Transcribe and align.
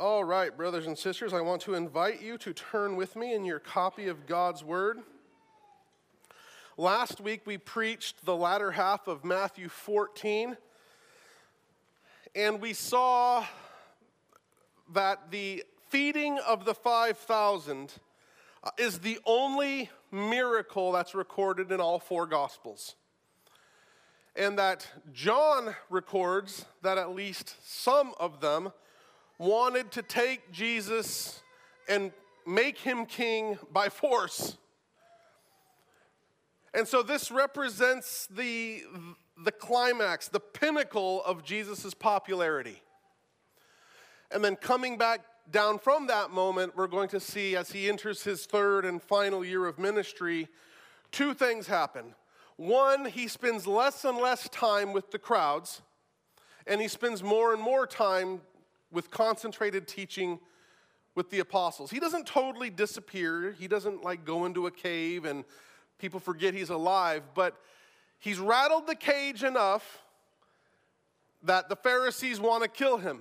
All 0.00 0.24
right, 0.24 0.56
brothers 0.56 0.86
and 0.86 0.96
sisters, 0.96 1.34
I 1.34 1.42
want 1.42 1.60
to 1.60 1.74
invite 1.74 2.22
you 2.22 2.38
to 2.38 2.54
turn 2.54 2.96
with 2.96 3.16
me 3.16 3.34
in 3.34 3.44
your 3.44 3.58
copy 3.58 4.08
of 4.08 4.26
God's 4.26 4.64
Word. 4.64 5.00
Last 6.78 7.20
week 7.20 7.42
we 7.44 7.58
preached 7.58 8.24
the 8.24 8.34
latter 8.34 8.70
half 8.70 9.08
of 9.08 9.26
Matthew 9.26 9.68
14, 9.68 10.56
and 12.34 12.62
we 12.62 12.72
saw 12.72 13.44
that 14.94 15.30
the 15.30 15.64
feeding 15.90 16.38
of 16.48 16.64
the 16.64 16.72
5,000 16.72 17.92
uh, 18.64 18.70
is 18.78 19.00
the 19.00 19.18
only 19.26 19.90
miracle 20.10 20.92
that's 20.92 21.14
recorded 21.14 21.70
in 21.70 21.78
all 21.78 21.98
four 21.98 22.24
Gospels. 22.26 22.94
And 24.34 24.58
that 24.58 24.88
John 25.12 25.76
records 25.90 26.64
that 26.80 26.96
at 26.96 27.14
least 27.14 27.54
some 27.62 28.14
of 28.18 28.40
them 28.40 28.72
wanted 29.40 29.90
to 29.90 30.02
take 30.02 30.52
Jesus 30.52 31.42
and 31.88 32.12
make 32.46 32.76
him 32.76 33.06
king 33.06 33.58
by 33.72 33.88
force. 33.88 34.58
And 36.74 36.86
so 36.86 37.02
this 37.02 37.30
represents 37.30 38.26
the, 38.26 38.82
the 39.42 39.50
climax, 39.50 40.28
the 40.28 40.40
pinnacle 40.40 41.24
of 41.24 41.42
Jesus' 41.42 41.94
popularity. 41.94 42.82
And 44.30 44.44
then 44.44 44.56
coming 44.56 44.98
back 44.98 45.22
down 45.50 45.78
from 45.78 46.06
that 46.08 46.30
moment, 46.30 46.76
we're 46.76 46.86
going 46.86 47.08
to 47.08 47.18
see 47.18 47.56
as 47.56 47.72
he 47.72 47.88
enters 47.88 48.22
his 48.22 48.44
third 48.44 48.84
and 48.84 49.02
final 49.02 49.42
year 49.42 49.64
of 49.66 49.78
ministry, 49.78 50.48
two 51.12 51.32
things 51.32 51.66
happen. 51.66 52.14
One, 52.56 53.06
he 53.06 53.26
spends 53.26 53.66
less 53.66 54.04
and 54.04 54.18
less 54.18 54.50
time 54.50 54.92
with 54.92 55.10
the 55.10 55.18
crowds, 55.18 55.80
and 56.66 56.78
he 56.78 56.88
spends 56.88 57.22
more 57.22 57.54
and 57.54 57.62
more 57.62 57.86
time 57.86 58.42
with 58.92 59.10
concentrated 59.10 59.86
teaching 59.86 60.38
with 61.14 61.30
the 61.30 61.40
apostles. 61.40 61.90
He 61.90 62.00
doesn't 62.00 62.26
totally 62.26 62.70
disappear, 62.70 63.52
he 63.58 63.68
doesn't 63.68 64.04
like 64.04 64.24
go 64.24 64.44
into 64.44 64.66
a 64.66 64.70
cave 64.70 65.24
and 65.24 65.44
people 65.98 66.20
forget 66.20 66.54
he's 66.54 66.70
alive, 66.70 67.22
but 67.34 67.56
he's 68.18 68.38
rattled 68.38 68.86
the 68.86 68.94
cage 68.94 69.44
enough 69.44 70.02
that 71.42 71.68
the 71.68 71.76
Pharisees 71.76 72.40
want 72.40 72.62
to 72.62 72.68
kill 72.68 72.98
him. 72.98 73.20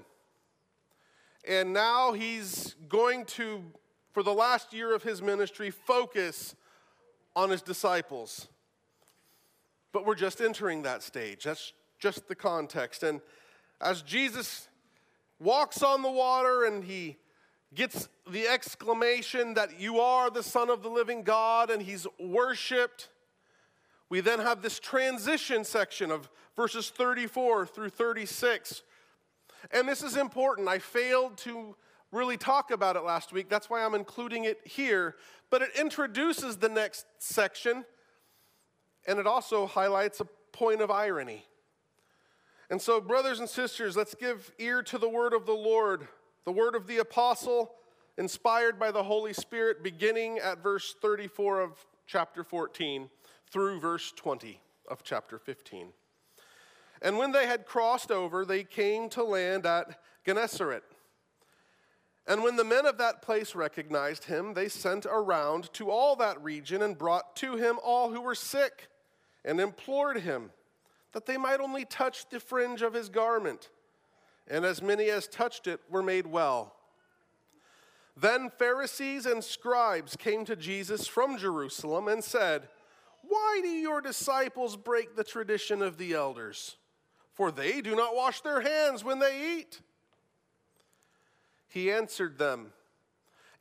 And 1.47 1.73
now 1.73 2.13
he's 2.13 2.75
going 2.88 3.25
to, 3.25 3.63
for 4.11 4.23
the 4.23 4.33
last 4.33 4.73
year 4.73 4.93
of 4.93 5.03
his 5.03 5.21
ministry, 5.21 5.71
focus 5.71 6.55
on 7.36 7.49
his 7.49 7.61
disciples. 7.61 8.47
But 9.91 10.05
we're 10.05 10.15
just 10.15 10.41
entering 10.41 10.83
that 10.83 11.02
stage. 11.02 11.45
That's 11.45 11.73
just 11.97 12.27
the 12.27 12.36
context. 12.36 13.03
And 13.03 13.21
as 13.81 14.02
Jesus 14.02 14.67
walks 15.39 15.81
on 15.81 16.01
the 16.01 16.11
water 16.11 16.65
and 16.65 16.83
he 16.83 17.17
gets 17.73 18.09
the 18.29 18.47
exclamation 18.47 19.53
that 19.53 19.79
you 19.79 19.99
are 19.99 20.29
the 20.29 20.43
Son 20.43 20.69
of 20.69 20.83
the 20.83 20.89
living 20.89 21.23
God 21.23 21.69
and 21.69 21.81
he's 21.81 22.07
worshiped. 22.19 23.09
We 24.09 24.21
then 24.21 24.39
have 24.39 24.61
this 24.61 24.79
transition 24.79 25.63
section 25.63 26.11
of 26.11 26.29
verses 26.55 26.89
34 26.89 27.67
through 27.67 27.89
36. 27.89 28.81
And 29.71 29.87
this 29.87 30.03
is 30.03 30.17
important. 30.17 30.67
I 30.67 30.79
failed 30.79 31.37
to 31.39 31.75
really 32.11 32.37
talk 32.37 32.71
about 32.71 32.95
it 32.95 33.03
last 33.03 33.31
week. 33.31 33.49
That's 33.49 33.69
why 33.69 33.85
I'm 33.85 33.93
including 33.93 34.45
it 34.45 34.59
here. 34.65 35.15
But 35.51 35.61
it 35.61 35.69
introduces 35.79 36.57
the 36.57 36.69
next 36.69 37.05
section 37.19 37.85
and 39.07 39.19
it 39.19 39.27
also 39.27 39.67
highlights 39.67 40.19
a 40.19 40.25
point 40.51 40.81
of 40.81 40.91
irony. 40.91 41.45
And 42.69 42.79
so, 42.79 43.01
brothers 43.01 43.39
and 43.39 43.49
sisters, 43.49 43.97
let's 43.97 44.13
give 44.13 44.51
ear 44.59 44.83
to 44.83 44.99
the 44.99 45.09
word 45.09 45.33
of 45.33 45.47
the 45.47 45.53
Lord, 45.53 46.07
the 46.45 46.51
word 46.51 46.75
of 46.75 46.85
the 46.85 46.99
apostle, 46.99 47.71
inspired 48.17 48.77
by 48.77 48.91
the 48.91 49.01
Holy 49.01 49.33
Spirit, 49.33 49.81
beginning 49.81 50.37
at 50.37 50.61
verse 50.61 50.93
34 51.01 51.61
of 51.61 51.85
chapter 52.05 52.43
14 52.43 53.09
through 53.51 53.79
verse 53.79 54.11
20 54.15 54.61
of 54.87 55.03
chapter 55.03 55.39
15. 55.39 55.87
And 57.02 57.17
when 57.17 57.31
they 57.31 57.47
had 57.47 57.65
crossed 57.65 58.11
over, 58.11 58.45
they 58.45 58.63
came 58.63 59.09
to 59.09 59.23
land 59.23 59.65
at 59.65 59.99
Gennesaret. 60.23 60.83
And 62.27 62.43
when 62.43 62.55
the 62.55 62.63
men 62.63 62.85
of 62.85 62.99
that 62.99 63.23
place 63.23 63.55
recognized 63.55 64.25
him, 64.25 64.53
they 64.53 64.69
sent 64.69 65.08
around 65.08 65.73
to 65.73 65.89
all 65.89 66.15
that 66.17 66.43
region 66.43 66.83
and 66.83 66.95
brought 66.95 67.35
to 67.37 67.55
him 67.55 67.79
all 67.83 68.11
who 68.11 68.21
were 68.21 68.35
sick 68.35 68.89
and 69.43 69.59
implored 69.59 70.19
him 70.19 70.52
that 71.14 71.25
they 71.25 71.37
might 71.37 71.59
only 71.59 71.86
touch 71.86 72.30
the 72.30 72.39
fringe 72.39 72.81
of 72.81 72.93
his 72.93 73.09
garment. 73.09 73.70
And 74.47 74.65
as 74.65 74.81
many 74.81 75.09
as 75.09 75.27
touched 75.27 75.67
it 75.67 75.80
were 75.89 76.03
made 76.03 76.27
well. 76.27 76.75
Then 78.15 78.49
Pharisees 78.49 79.25
and 79.25 79.43
scribes 79.43 80.15
came 80.15 80.43
to 80.45 80.55
Jesus 80.55 81.08
from 81.08 81.37
Jerusalem 81.37 82.08
and 82.08 82.23
said, 82.23 82.67
Why 83.21 83.59
do 83.61 83.70
your 83.70 84.02
disciples 84.02 84.75
break 84.75 85.15
the 85.15 85.23
tradition 85.23 85.81
of 85.81 85.97
the 85.97 86.14
elders? 86.14 86.75
For 87.33 87.52
they 87.52 87.80
do 87.80 87.95
not 87.95 88.15
wash 88.15 88.41
their 88.41 88.61
hands 88.61 89.03
when 89.03 89.20
they 89.20 89.59
eat. 89.59 89.80
He 91.70 91.91
answered 91.91 92.37
them, 92.37 92.73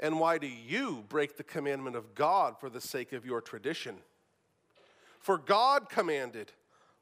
And 0.00 0.18
why 0.18 0.38
do 0.38 0.48
you 0.48 1.04
break 1.08 1.36
the 1.36 1.44
commandment 1.44 1.94
of 1.94 2.14
God 2.14 2.58
for 2.58 2.68
the 2.70 2.80
sake 2.80 3.12
of 3.12 3.24
your 3.24 3.40
tradition? 3.40 3.98
For 5.20 5.38
God 5.38 5.88
commanded, 5.88 6.52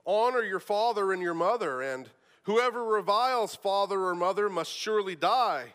Honor 0.07 0.43
your 0.43 0.61
father 0.61 1.13
and 1.13 1.21
your 1.21 1.35
mother, 1.35 1.83
and 1.83 2.09
whoever 2.45 2.85
reviles 2.85 3.57
father 3.57 4.01
or 4.01 4.15
mother 4.15 4.49
must 4.49 4.73
surely 4.73 5.17
die. 5.17 5.75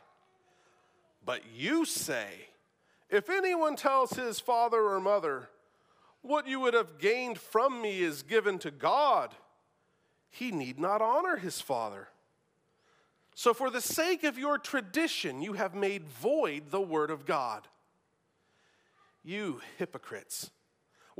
But 1.25 1.41
you 1.53 1.85
say, 1.85 2.29
if 3.09 3.29
anyone 3.29 3.75
tells 3.75 4.11
his 4.11 4.39
father 4.39 4.81
or 4.81 4.99
mother, 5.01 5.49
what 6.21 6.47
you 6.47 6.59
would 6.61 6.73
have 6.73 6.97
gained 6.97 7.37
from 7.37 7.81
me 7.81 8.01
is 8.01 8.23
given 8.23 8.57
to 8.59 8.71
God, 8.71 9.35
he 10.29 10.51
need 10.51 10.79
not 10.79 11.01
honor 11.01 11.35
his 11.35 11.59
father. 11.59 12.07
So, 13.35 13.53
for 13.53 13.69
the 13.69 13.81
sake 13.81 14.23
of 14.23 14.37
your 14.37 14.57
tradition, 14.57 15.41
you 15.41 15.53
have 15.53 15.73
made 15.73 16.07
void 16.07 16.69
the 16.69 16.81
word 16.81 17.09
of 17.09 17.25
God. 17.25 17.67
You 19.23 19.61
hypocrites. 19.77 20.51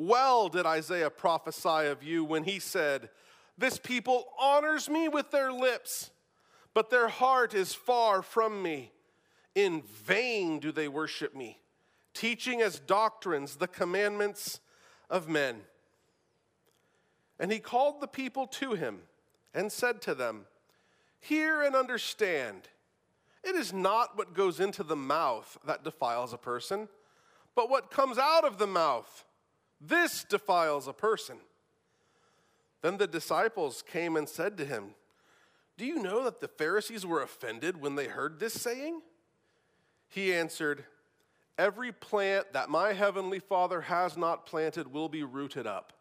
Well 0.04 0.50
did 0.50 0.66
Isaiah 0.66 1.12
prophesy 1.12 1.86
of 1.86 2.02
you 2.02 2.24
when 2.24 2.44
he 2.44 2.58
said, 2.58 3.12
This 3.56 3.78
people 3.78 4.30
honors 4.40 4.90
me 4.90 5.08
with 5.08 5.30
their 5.30 5.52
lips, 5.54 6.10
but 6.74 6.90
their 6.90 7.08
heart 7.08 7.54
is 7.54 7.76
far 7.76 8.24
from 8.24 8.64
me. 8.64 8.94
In 9.54 9.84
vain 9.84 10.58
do 10.58 10.72
they 10.72 10.88
worship 10.88 11.36
me, 11.36 11.60
teaching 12.16 12.64
as 12.64 12.80
doctrines 12.80 13.58
the 13.58 13.68
commandments 13.68 14.60
of 15.08 15.30
men. 15.30 15.62
And 17.40 17.52
he 17.52 17.60
called 17.60 18.02
the 18.02 18.08
people 18.08 18.48
to 18.48 18.74
him 18.74 19.02
and 19.54 19.72
said 19.72 20.02
to 20.02 20.16
them, 20.16 20.46
Hear 21.20 21.62
and 21.62 21.76
understand. 21.76 22.70
It 23.44 23.54
is 23.54 23.72
not 23.72 24.18
what 24.18 24.34
goes 24.34 24.60
into 24.60 24.82
the 24.82 24.96
mouth 24.96 25.60
that 25.64 25.84
defiles 25.84 26.34
a 26.34 26.40
person, 26.40 26.90
but 27.54 27.70
what 27.70 27.92
comes 27.92 28.18
out 28.18 28.46
of 28.46 28.58
the 28.58 28.66
mouth 28.66 29.26
this 29.82 30.24
defiles 30.24 30.88
a 30.88 30.94
person. 30.94 31.38
Then 32.82 32.98
the 32.98 33.08
disciples 33.08 33.84
came 33.92 34.16
and 34.16 34.30
said 34.30 34.58
to 34.58 34.66
him, 34.66 34.96
Do 35.78 35.86
you 35.86 36.02
know 36.02 36.24
that 36.24 36.40
the 36.40 36.48
Pharisees 36.48 37.06
were 37.06 37.22
offended 37.22 37.82
when 37.82 37.96
they 37.96 38.08
heard 38.08 38.40
this 38.40 38.54
saying? 38.54 39.02
He 40.08 40.34
answered, 40.34 40.86
Every 41.58 41.92
plant 41.92 42.54
that 42.54 42.70
my 42.70 42.94
heavenly 42.94 43.40
Father 43.40 43.82
has 43.82 44.18
not 44.18 44.46
planted 44.46 44.92
will 44.92 45.10
be 45.10 45.24
rooted 45.24 45.68
up. 45.68 45.94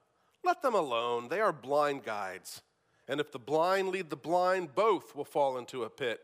Let 0.42 0.62
them 0.62 0.74
alone. 0.74 1.28
They 1.28 1.40
are 1.40 1.52
blind 1.52 2.04
guides. 2.04 2.62
And 3.08 3.20
if 3.20 3.32
the 3.32 3.38
blind 3.38 3.88
lead 3.88 4.08
the 4.08 4.16
blind, 4.16 4.74
both 4.74 5.14
will 5.14 5.24
fall 5.24 5.58
into 5.58 5.82
a 5.82 5.90
pit. 5.90 6.20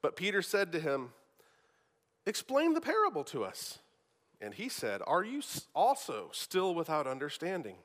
But 0.00 0.16
Peter 0.16 0.42
said 0.42 0.72
to 0.72 0.80
him, 0.80 1.10
Explain 2.26 2.74
the 2.74 2.80
parable 2.80 3.24
to 3.24 3.44
us. 3.44 3.78
And 4.42 4.52
he 4.52 4.68
said, 4.68 5.00
Are 5.06 5.22
you 5.22 5.40
also 5.72 6.28
still 6.32 6.74
without 6.74 7.06
understanding? 7.06 7.76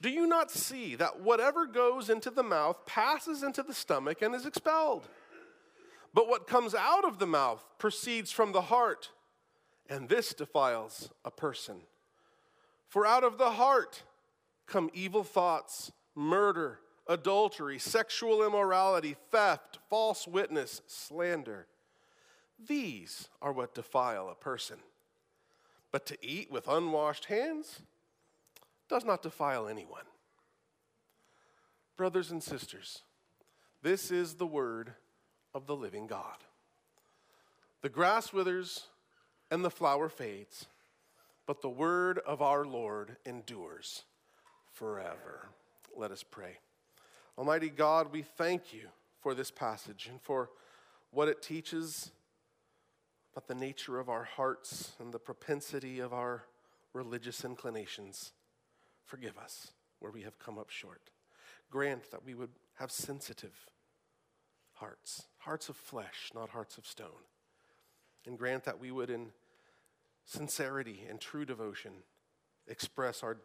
Do 0.00 0.08
you 0.08 0.28
not 0.28 0.52
see 0.52 0.94
that 0.94 1.20
whatever 1.20 1.66
goes 1.66 2.08
into 2.08 2.30
the 2.30 2.44
mouth 2.44 2.86
passes 2.86 3.42
into 3.42 3.64
the 3.64 3.74
stomach 3.74 4.22
and 4.22 4.34
is 4.34 4.46
expelled? 4.46 5.08
But 6.14 6.28
what 6.28 6.46
comes 6.46 6.74
out 6.74 7.04
of 7.04 7.18
the 7.18 7.26
mouth 7.26 7.64
proceeds 7.78 8.30
from 8.30 8.52
the 8.52 8.62
heart, 8.62 9.10
and 9.90 10.08
this 10.08 10.32
defiles 10.32 11.10
a 11.24 11.30
person. 11.32 11.80
For 12.86 13.04
out 13.04 13.24
of 13.24 13.36
the 13.36 13.50
heart 13.50 14.04
come 14.66 14.90
evil 14.94 15.24
thoughts, 15.24 15.90
murder, 16.14 16.78
adultery, 17.08 17.80
sexual 17.80 18.46
immorality, 18.46 19.16
theft, 19.32 19.78
false 19.90 20.28
witness, 20.28 20.82
slander. 20.86 21.66
These 22.64 23.28
are 23.42 23.52
what 23.52 23.74
defile 23.74 24.28
a 24.28 24.34
person. 24.34 24.78
But 25.90 26.06
to 26.06 26.18
eat 26.24 26.50
with 26.50 26.68
unwashed 26.68 27.26
hands 27.26 27.80
does 28.88 29.04
not 29.04 29.22
defile 29.22 29.68
anyone. 29.68 30.04
Brothers 31.96 32.30
and 32.30 32.42
sisters, 32.42 33.02
this 33.82 34.10
is 34.10 34.34
the 34.34 34.46
word 34.46 34.92
of 35.54 35.66
the 35.66 35.76
living 35.76 36.06
God. 36.06 36.36
The 37.82 37.88
grass 37.88 38.32
withers 38.32 38.86
and 39.50 39.64
the 39.64 39.70
flower 39.70 40.08
fades, 40.08 40.66
but 41.46 41.62
the 41.62 41.68
word 41.68 42.18
of 42.26 42.42
our 42.42 42.64
Lord 42.64 43.16
endures 43.24 44.04
forever. 44.72 45.48
Let 45.96 46.10
us 46.10 46.22
pray. 46.22 46.58
Almighty 47.36 47.70
God, 47.70 48.12
we 48.12 48.22
thank 48.22 48.72
you 48.72 48.88
for 49.20 49.34
this 49.34 49.50
passage 49.50 50.08
and 50.10 50.20
for 50.20 50.50
what 51.10 51.28
it 51.28 51.42
teaches 51.42 52.10
about 53.32 53.46
the 53.46 53.54
nature 53.54 53.98
of 53.98 54.08
our 54.08 54.24
hearts 54.24 54.92
and 54.98 55.12
the 55.12 55.18
propensity 55.18 56.00
of 56.00 56.12
our 56.12 56.44
religious 56.92 57.44
inclinations. 57.44 58.32
Forgive 59.04 59.38
us 59.38 59.72
where 60.00 60.12
we 60.12 60.22
have 60.22 60.38
come 60.38 60.58
up 60.58 60.70
short. 60.70 61.10
Grant 61.70 62.10
that 62.10 62.24
we 62.24 62.34
would 62.34 62.50
have 62.78 62.90
sensitive 62.90 63.66
hearts, 64.74 65.24
hearts 65.38 65.68
of 65.68 65.76
flesh, 65.76 66.30
not 66.34 66.50
hearts 66.50 66.78
of 66.78 66.86
stone. 66.86 67.24
And 68.26 68.38
grant 68.38 68.64
that 68.64 68.80
we 68.80 68.90
would, 68.90 69.10
in 69.10 69.28
sincerity 70.24 71.06
and 71.08 71.20
true 71.20 71.44
devotion, 71.44 71.92
express 72.66 73.22
our 73.22 73.38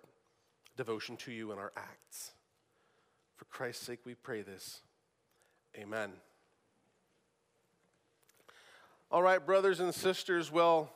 devotion 0.76 1.18
to 1.18 1.32
you 1.32 1.52
in 1.52 1.58
our 1.58 1.72
acts. 1.78 2.32
For 3.36 3.46
Christ's 3.46 3.86
sake, 3.86 4.00
we 4.06 4.16
pray 4.16 4.42
this. 4.42 4.82
Amen. 5.78 6.12
All 9.13 9.21
right, 9.21 9.45
brothers 9.45 9.80
and 9.80 9.94
sisters, 9.94 10.51
well, 10.51 10.92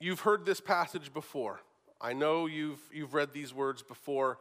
you've 0.00 0.20
heard 0.20 0.44
this 0.44 0.60
passage 0.60 1.14
before. 1.14 1.62
I 1.98 2.12
know 2.12 2.44
you've, 2.44 2.82
you've 2.92 3.14
read 3.14 3.32
these 3.32 3.54
words 3.54 3.82
before. 3.82 4.36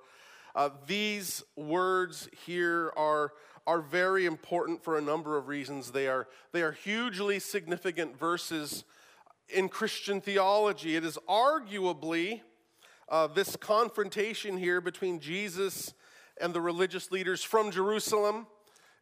Uh, 0.53 0.71
these 0.87 1.41
words 1.55 2.27
here 2.45 2.91
are, 2.97 3.31
are 3.65 3.79
very 3.79 4.25
important 4.25 4.83
for 4.83 4.97
a 4.97 5.01
number 5.01 5.37
of 5.37 5.47
reasons. 5.47 5.91
They 5.91 6.09
are, 6.09 6.27
they 6.51 6.61
are 6.61 6.73
hugely 6.73 7.39
significant 7.39 8.19
verses 8.19 8.83
in 9.47 9.69
Christian 9.69 10.19
theology. 10.19 10.97
It 10.97 11.05
is 11.05 11.17
arguably 11.29 12.41
uh, 13.07 13.27
this 13.27 13.55
confrontation 13.55 14.57
here 14.57 14.81
between 14.81 15.21
Jesus 15.21 15.93
and 16.41 16.53
the 16.53 16.59
religious 16.59 17.09
leaders 17.09 17.41
from 17.41 17.71
Jerusalem 17.71 18.47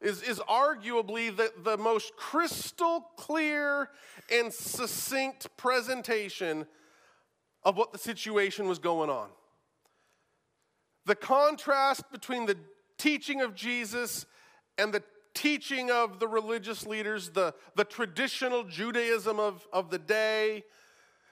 is, 0.01 0.21
is 0.21 0.39
arguably 0.39 1.35
the, 1.35 1.51
the 1.63 1.77
most 1.77 2.15
crystal 2.15 3.07
clear 3.17 3.89
and 4.31 4.53
succinct 4.53 5.47
presentation 5.57 6.65
of 7.63 7.77
what 7.77 7.91
the 7.91 7.97
situation 7.97 8.67
was 8.67 8.79
going 8.79 9.09
on. 9.09 9.29
The 11.05 11.15
contrast 11.15 12.11
between 12.11 12.45
the 12.45 12.57
teaching 12.97 13.41
of 13.41 13.55
Jesus 13.55 14.25
and 14.77 14.93
the 14.93 15.03
teaching 15.33 15.91
of 15.91 16.19
the 16.19 16.27
religious 16.27 16.85
leaders, 16.85 17.29
the, 17.29 17.53
the 17.75 17.83
traditional 17.83 18.63
Judaism 18.63 19.39
of, 19.39 19.67
of 19.71 19.89
the 19.91 19.99
day, 19.99 20.63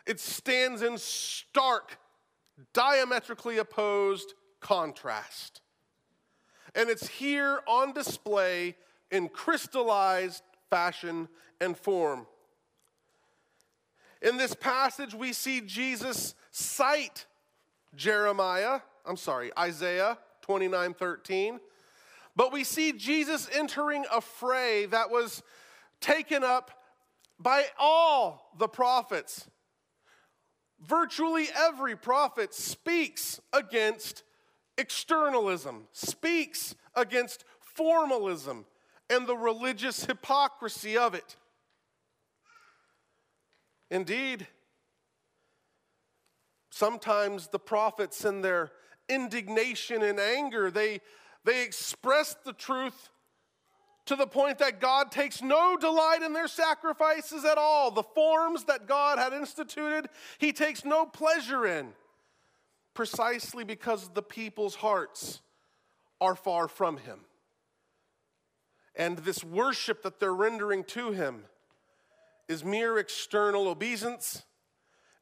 it 0.06 0.20
stands 0.20 0.82
in 0.82 0.98
stark, 0.98 1.98
diametrically 2.74 3.58
opposed 3.58 4.34
contrast. 4.60 5.62
And 6.76 6.90
it's 6.90 7.08
here 7.08 7.60
on 7.68 7.94
display 7.94 8.76
in 9.12 9.30
crystallized 9.30 10.44
fashion 10.70 11.28
and 11.62 11.78
form. 11.78 12.26
In 14.22 14.38
this 14.38 14.56
passage, 14.56 15.14
we 15.14 15.34
see 15.34 15.62
Jesus 15.62 16.34
cite 16.52 17.26
Jeremiah 17.96 18.80
I'm 19.06 19.18
sorry, 19.18 19.52
Isaiah 19.58 20.18
29 20.42 20.94
13. 20.94 21.60
But 22.36 22.52
we 22.52 22.64
see 22.64 22.94
Jesus 22.94 23.50
entering 23.54 24.06
a 24.12 24.22
fray 24.22 24.88
that 24.88 25.12
was 25.12 25.44
taken 26.02 26.44
up 26.44 26.72
by 27.40 27.66
all 27.78 28.52
the 28.58 28.68
prophets. 28.68 29.48
Virtually 30.82 31.48
every 31.56 31.96
prophet 31.96 32.54
speaks 32.54 33.40
against 33.52 34.24
externalism, 34.78 35.88
speaks 35.92 36.76
against 36.96 37.46
formalism 37.60 38.66
and 39.10 39.28
the 39.28 39.38
religious 39.38 40.06
hypocrisy 40.06 40.98
of 40.98 41.14
it. 41.14 41.36
Indeed, 43.90 44.48
sometimes 46.72 47.48
the 47.48 47.60
prophets 47.60 48.26
in 48.26 48.42
their 48.42 48.72
indignation 49.10 50.02
and 50.02 50.20
anger. 50.20 50.72
They, 50.72 51.02
they 51.44 51.64
expressed 51.64 52.44
the 52.44 52.54
truth 52.54 53.10
to 54.06 54.16
the 54.16 54.28
point 54.28 54.58
that 54.60 54.82
God 54.82 55.12
takes 55.12 55.42
no 55.42 55.78
delight 55.78 56.22
in 56.24 56.34
their 56.34 56.48
sacrifices 56.48 57.46
at 57.46 57.58
all. 57.58 57.92
The 57.92 58.04
forms 58.04 58.66
that 58.66 58.88
God 58.88 59.18
had 59.18 59.34
instituted, 59.34 60.10
He 60.40 60.52
takes 60.52 60.84
no 60.84 61.06
pleasure 61.06 61.66
in, 61.66 61.94
precisely 62.94 63.64
because 63.64 64.10
the 64.10 64.22
people's 64.22 64.76
hearts 64.76 65.42
are 66.22 66.36
far 66.36 66.68
from 66.68 66.98
Him. 66.98 67.20
And 68.96 69.18
this 69.20 69.44
worship 69.44 70.04
that 70.04 70.20
they're 70.20 70.34
rendering 70.34 70.84
to 70.86 71.12
Him 71.12 71.46
is 72.48 72.64
mere 72.64 72.98
external 72.98 73.68
obeisance 73.68 74.44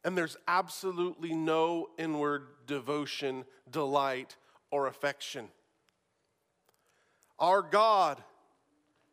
and 0.04 0.18
there's 0.18 0.38
absolutely 0.48 1.34
no 1.34 1.90
inward 1.98 2.48
devotion, 2.66 3.46
delight, 3.70 4.36
or 4.72 4.88
affection. 4.88 5.50
Our 7.38 7.62
God 7.62 8.22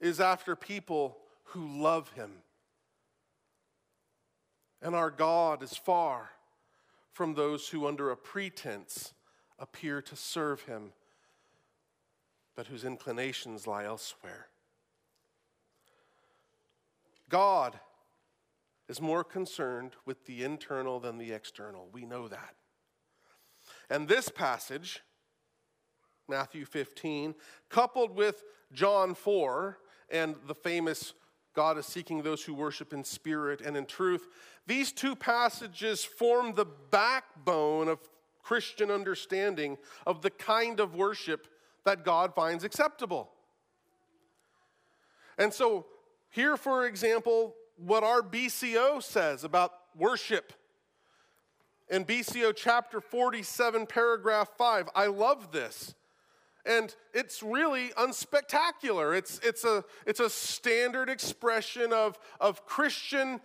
is 0.01 0.21
after 0.21 0.57
people 0.57 1.19
who 1.45 1.83
love 1.83 2.11
Him. 2.13 2.31
And 4.81 4.95
our 4.95 5.11
God 5.11 5.63
is 5.63 5.77
far 5.77 6.31
from 7.19 7.35
those 7.35 7.71
who, 7.71 7.85
under 7.85 8.13
a 8.13 8.17
pretense, 8.17 9.13
appear 9.59 10.01
to 10.01 10.15
serve 10.15 10.63
Him, 10.63 10.93
but 12.55 12.69
whose 12.69 12.85
inclinations 12.85 13.67
lie 13.67 13.83
elsewhere. 13.83 14.47
God 17.29 17.81
is 18.89 19.01
more 19.01 19.25
concerned 19.25 19.95
with 20.07 20.27
the 20.27 20.45
internal 20.45 21.01
than 21.01 21.19
the 21.19 21.33
external. 21.33 21.89
We 21.93 22.07
know 22.07 22.29
that. 22.29 22.55
And 23.91 24.07
this 24.07 24.29
passage, 24.29 25.03
Matthew 26.29 26.65
15, 26.65 27.35
coupled 27.69 28.15
with 28.15 28.45
John 28.73 29.17
4 29.17 29.77
and 30.09 30.37
the 30.47 30.55
famous 30.55 31.15
God 31.59 31.77
is 31.77 31.87
seeking 31.87 32.23
those 32.23 32.45
who 32.45 32.55
worship 32.55 32.93
in 32.93 33.03
spirit 33.03 33.61
and 33.61 33.77
in 33.77 33.85
truth, 33.85 34.29
these 34.69 34.93
two 34.93 35.17
passages 35.17 36.05
form 36.05 36.55
the 36.55 36.65
backbone 36.65 37.89
of 37.89 37.99
Christian 38.45 38.93
understanding 38.93 39.77
of 40.07 40.23
the 40.23 40.31
kind 40.31 40.79
of 40.79 40.95
worship 40.95 41.49
that 41.85 42.05
God 42.05 42.33
finds 42.33 42.63
acceptable. 42.63 43.33
And 45.37 45.53
so, 45.53 45.87
here, 46.31 46.57
for 46.57 46.87
example, 46.87 47.57
what 47.77 48.05
our 48.05 48.23
BCO 48.23 49.03
says 49.03 49.43
about 49.43 49.73
worship. 49.97 50.53
In 51.91 52.05
BCO 52.05 52.55
chapter 52.55 53.01
47, 53.01 53.87
paragraph 53.87 54.51
5, 54.57 54.91
I 54.95 55.09
love 55.09 55.51
this. 55.51 55.97
And 56.67 56.95
it's 57.15 57.43
really 57.43 57.89
unspectacular. 57.91 59.17
It's, 59.17 59.39
it's, 59.43 59.65
a, 59.65 59.85
it's 60.07 60.21
a 60.21 60.29
standard 60.29 61.09
expression 61.09 61.93
of, 61.93 62.19
of 62.41 62.67
Christian 62.67 63.41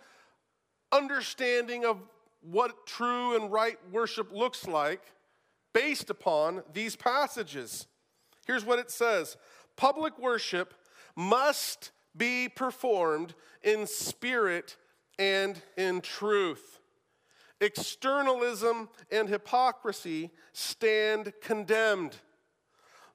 understanding 0.92 1.84
of 1.84 1.98
what 2.42 2.86
true 2.86 3.36
and 3.36 3.50
right 3.50 3.78
worship 3.90 4.32
looks 4.32 4.66
like 4.66 5.00
based 5.72 6.10
upon 6.10 6.62
these 6.72 6.96
passages. 6.96 7.86
Here's 8.46 8.64
what 8.64 8.78
it 8.78 8.90
says 8.90 9.36
Public 9.76 10.18
worship 10.18 10.74
must 11.16 11.90
be 12.16 12.48
performed 12.48 13.34
in 13.62 13.86
spirit 13.86 14.76
and 15.18 15.60
in 15.76 16.00
truth. 16.00 16.80
Externalism 17.60 18.88
and 19.10 19.28
hypocrisy 19.28 20.30
stand 20.52 21.32
condemned. 21.40 22.16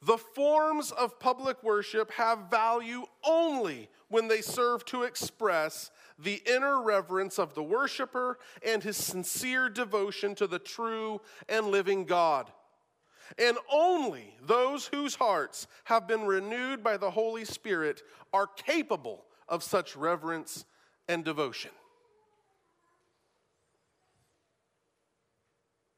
The 0.01 0.18
forms 0.18 0.91
of 0.91 1.20
public 1.20 1.62
worship 1.62 2.12
have 2.12 2.50
value 2.50 3.03
only 3.25 3.89
when 4.08 4.27
they 4.29 4.41
serve 4.41 4.86
to 4.86 5.03
express 5.03 5.91
the 6.18 6.41
inner 6.46 6.82
reverence 6.82 7.38
of 7.38 7.53
the 7.53 7.63
worshiper 7.63 8.39
and 8.65 8.82
his 8.82 8.96
sincere 8.96 9.68
devotion 9.68 10.36
to 10.36 10.48
the 10.48 10.60
true 10.60 11.20
and 11.50 11.68
living 11.68 12.06
God. 12.06 12.50
And 13.38 13.58
only 13.72 14.36
those 14.41 14.88
whose 14.88 15.15
hearts 15.15 15.68
have 15.84 16.08
been 16.08 16.25
renewed 16.25 16.84
by 16.84 16.98
the 16.98 17.12
Holy 17.12 17.46
Spirit 17.46 18.01
are 18.34 18.48
capable 18.48 19.25
of 19.48 19.63
such 19.63 19.96
reverence 19.96 20.65
and 21.08 21.25
devotion. 21.25 21.72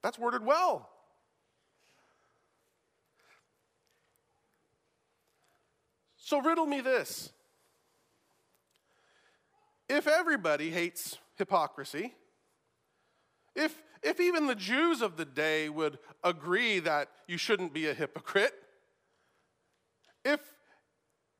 That's 0.01 0.17
worded 0.17 0.43
well. 0.43 0.90
So, 6.31 6.39
riddle 6.39 6.65
me 6.65 6.79
this. 6.79 7.33
If 9.89 10.07
everybody 10.07 10.69
hates 10.69 11.17
hypocrisy, 11.35 12.13
if, 13.53 13.83
if 14.01 14.21
even 14.21 14.47
the 14.47 14.55
Jews 14.55 15.01
of 15.01 15.17
the 15.17 15.25
day 15.25 15.67
would 15.67 15.99
agree 16.23 16.79
that 16.79 17.09
you 17.27 17.35
shouldn't 17.35 17.73
be 17.73 17.89
a 17.89 17.93
hypocrite, 17.93 18.53
if, 20.23 20.39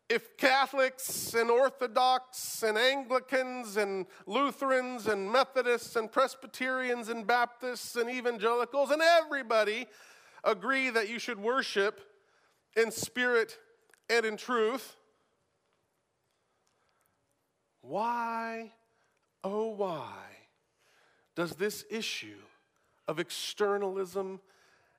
if 0.09 0.35
Catholics 0.35 1.35
and 1.35 1.49
Orthodox 1.49 2.61
and 2.61 2.77
Anglicans 2.77 3.77
and 3.77 4.05
Lutherans 4.27 5.07
and 5.07 5.31
Methodists 5.31 5.95
and 5.95 6.11
Presbyterians 6.11 7.07
and 7.07 7.25
Baptists 7.25 7.95
and 7.95 8.09
evangelicals 8.09 8.91
and 8.91 9.01
everybody 9.01 9.87
agree 10.43 10.89
that 10.89 11.07
you 11.07 11.17
should 11.17 11.39
worship 11.39 12.01
in 12.75 12.91
spirit 12.91 13.57
and 14.11 14.25
in 14.25 14.35
truth, 14.35 14.97
why, 17.81 18.71
oh, 19.43 19.69
why 19.69 20.11
does 21.33 21.55
this 21.55 21.85
issue 21.89 22.41
of 23.07 23.19
externalism 23.19 24.41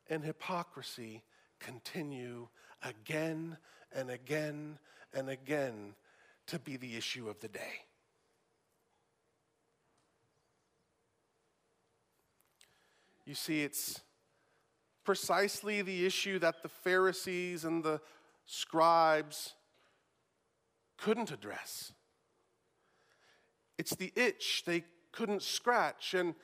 and 0.09 0.25
hypocrisy 0.25 1.23
continue 1.61 2.49
again 2.83 3.59
and 3.95 4.11
again 4.11 4.79
and 5.15 5.29
again 5.29 5.95
to 6.47 6.59
be 6.59 6.79
the 6.79 6.97
issue 6.97 7.29
of 7.29 7.39
the 7.41 7.49
day? 7.49 7.85
You 13.27 13.35
see, 13.35 13.63
it's 13.63 14.01
precisely 15.05 15.83
the 15.83 16.07
issue 16.07 16.39
that 16.39 16.63
the 16.63 16.69
Pharisees 16.69 17.65
and 17.65 17.85
the 17.85 18.01
scribes 18.53 19.55
couldn't 20.99 21.31
address. 21.31 21.93
It's 23.79 23.95
the 23.97 24.13
itch 24.15 24.65
they 24.67 24.85
couldn't 25.11 25.43
scratch. 25.43 26.13
And 26.13 26.35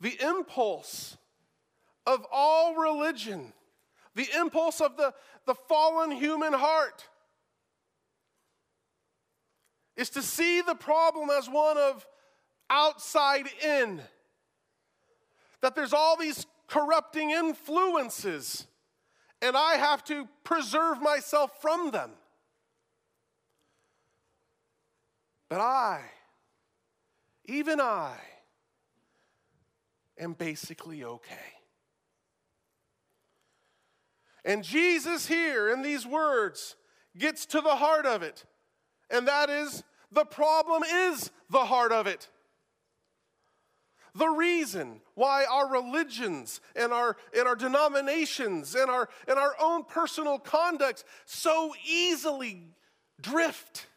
the 0.00 0.18
impulse 0.20 1.16
of 2.06 2.26
all 2.32 2.74
religion, 2.74 3.52
the 4.16 4.26
impulse 4.36 4.80
of 4.80 4.96
the, 4.96 5.14
the 5.46 5.54
fallen 5.54 6.10
human 6.10 6.52
heart, 6.52 7.06
is 9.96 10.10
to 10.10 10.22
see 10.22 10.60
the 10.60 10.74
problem 10.74 11.30
as 11.30 11.48
one 11.48 11.78
of 11.78 12.04
outside 12.68 13.46
in. 13.64 14.02
That 15.62 15.76
there's 15.76 15.92
all 15.92 16.16
these 16.16 16.46
corrupting 16.66 17.30
influences, 17.30 18.66
and 19.44 19.58
I 19.58 19.74
have 19.74 20.02
to 20.04 20.26
preserve 20.42 21.02
myself 21.02 21.50
from 21.60 21.90
them. 21.90 22.10
But 25.50 25.60
I, 25.60 26.00
even 27.44 27.78
I, 27.78 28.16
am 30.18 30.32
basically 30.32 31.04
okay. 31.04 31.52
And 34.46 34.64
Jesus, 34.64 35.26
here 35.26 35.70
in 35.70 35.82
these 35.82 36.06
words, 36.06 36.76
gets 37.18 37.44
to 37.46 37.60
the 37.60 37.76
heart 37.76 38.06
of 38.06 38.22
it, 38.22 38.46
and 39.10 39.28
that 39.28 39.50
is 39.50 39.84
the 40.10 40.24
problem 40.24 40.82
is 40.82 41.30
the 41.50 41.66
heart 41.66 41.92
of 41.92 42.06
it. 42.06 42.30
The 44.14 44.28
reason 44.28 45.00
why 45.14 45.44
our 45.50 45.68
religions 45.68 46.60
and 46.76 46.92
our, 46.92 47.16
and 47.36 47.48
our 47.48 47.56
denominations 47.56 48.74
and 48.76 48.88
our, 48.88 49.08
and 49.26 49.38
our 49.38 49.56
own 49.60 49.84
personal 49.84 50.38
conducts 50.38 51.04
so 51.24 51.74
easily 51.84 52.62
drift 53.20 53.88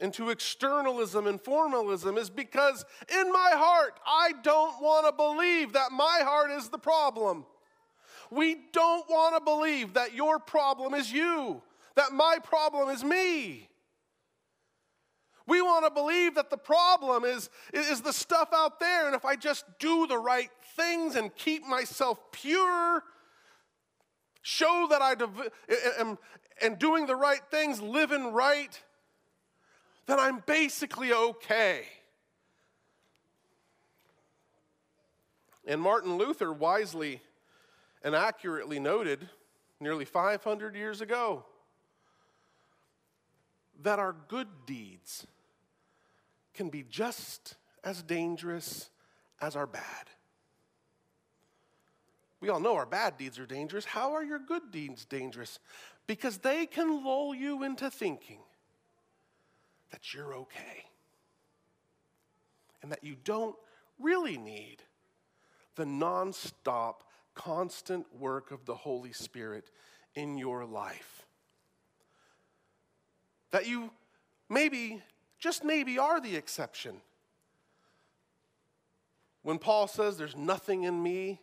into 0.00 0.30
externalism 0.30 1.26
and 1.26 1.40
formalism 1.40 2.18
is 2.18 2.30
because 2.30 2.84
in 3.12 3.32
my 3.32 3.52
heart, 3.54 3.98
I 4.06 4.32
don't 4.42 4.80
want 4.82 5.06
to 5.06 5.12
believe 5.12 5.74
that 5.74 5.92
my 5.92 6.20
heart 6.24 6.50
is 6.50 6.68
the 6.68 6.78
problem. 6.78 7.46
We 8.30 8.56
don't 8.72 9.08
want 9.08 9.36
to 9.36 9.40
believe 9.40 9.94
that 9.94 10.14
your 10.14 10.38
problem 10.38 10.94
is 10.94 11.12
you, 11.12 11.62
that 11.94 12.12
my 12.12 12.38
problem 12.42 12.90
is 12.90 13.04
me. 13.04 13.68
We 15.48 15.62
want 15.62 15.86
to 15.86 15.90
believe 15.90 16.34
that 16.34 16.50
the 16.50 16.58
problem 16.58 17.24
is, 17.24 17.48
is 17.72 18.02
the 18.02 18.12
stuff 18.12 18.50
out 18.54 18.78
there, 18.80 19.06
and 19.06 19.16
if 19.16 19.24
I 19.24 19.34
just 19.34 19.64
do 19.78 20.06
the 20.06 20.18
right 20.18 20.50
things 20.76 21.16
and 21.16 21.34
keep 21.34 21.66
myself 21.66 22.20
pure, 22.32 23.02
show 24.42 24.86
that 24.90 25.00
I 25.00 25.14
am 25.98 26.18
and 26.60 26.78
doing 26.78 27.06
the 27.06 27.16
right 27.16 27.40
things, 27.50 27.80
living 27.80 28.32
right, 28.32 28.78
then 30.04 30.20
I'm 30.20 30.42
basically 30.44 31.14
okay. 31.14 31.84
And 35.66 35.80
Martin 35.80 36.18
Luther 36.18 36.52
wisely 36.52 37.22
and 38.02 38.14
accurately 38.14 38.78
noted 38.78 39.30
nearly 39.80 40.04
500 40.04 40.74
years 40.74 41.00
ago 41.00 41.46
that 43.82 43.98
our 43.98 44.14
good 44.28 44.48
deeds 44.66 45.26
can 46.58 46.70
be 46.70 46.82
just 46.82 47.54
as 47.84 48.02
dangerous 48.02 48.90
as 49.40 49.54
our 49.54 49.66
bad. 49.66 50.10
We 52.40 52.48
all 52.48 52.58
know 52.58 52.74
our 52.74 52.84
bad 52.84 53.16
deeds 53.16 53.38
are 53.38 53.46
dangerous. 53.46 53.84
How 53.84 54.12
are 54.12 54.24
your 54.24 54.40
good 54.40 54.72
deeds 54.72 55.04
dangerous? 55.04 55.60
Because 56.08 56.38
they 56.38 56.66
can 56.66 57.04
lull 57.04 57.32
you 57.32 57.62
into 57.62 57.88
thinking 57.92 58.40
that 59.92 60.12
you're 60.12 60.34
okay 60.34 60.86
and 62.82 62.90
that 62.90 63.04
you 63.04 63.14
don't 63.22 63.54
really 64.00 64.36
need 64.36 64.78
the 65.76 65.84
nonstop, 65.84 67.02
constant 67.36 68.04
work 68.12 68.50
of 68.50 68.64
the 68.64 68.74
Holy 68.74 69.12
Spirit 69.12 69.70
in 70.16 70.36
your 70.36 70.64
life. 70.64 71.24
That 73.52 73.68
you 73.68 73.92
maybe, 74.48 75.00
just 75.38 75.64
maybe, 75.64 75.98
are 75.98 76.20
the 76.20 76.36
exception. 76.36 77.00
When 79.42 79.58
Paul 79.58 79.86
says 79.86 80.16
there's 80.16 80.36
nothing 80.36 80.82
in 80.82 81.02
me 81.02 81.40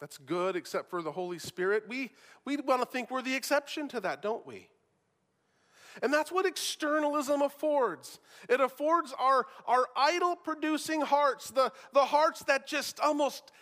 that's 0.00 0.18
good 0.18 0.56
except 0.56 0.90
for 0.90 1.02
the 1.02 1.12
Holy 1.12 1.38
Spirit, 1.38 1.84
we, 1.88 2.10
we 2.44 2.56
want 2.56 2.82
to 2.82 2.86
think 2.86 3.10
we're 3.10 3.22
the 3.22 3.34
exception 3.34 3.88
to 3.88 4.00
that, 4.00 4.22
don't 4.22 4.46
we? 4.46 4.68
And 6.02 6.12
that's 6.12 6.30
what 6.30 6.46
externalism 6.46 7.42
affords. 7.42 8.20
It 8.48 8.60
affords 8.60 9.12
our, 9.18 9.46
our 9.66 9.86
idol 9.96 10.36
producing 10.36 11.00
hearts, 11.00 11.50
the, 11.50 11.72
the 11.92 12.04
hearts 12.04 12.44
that 12.44 12.66
just 12.66 13.00
almost 13.00 13.52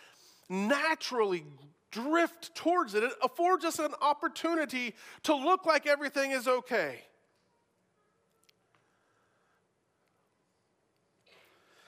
naturally 0.49 1.43
drift 1.91 2.53
towards 2.55 2.93
it. 2.93 3.03
It 3.03 3.11
affords 3.23 3.65
us 3.65 3.79
an 3.79 3.93
opportunity 4.01 4.93
to 5.23 5.35
look 5.35 5.65
like 5.65 5.87
everything 5.87 6.31
is 6.31 6.47
okay. 6.47 7.01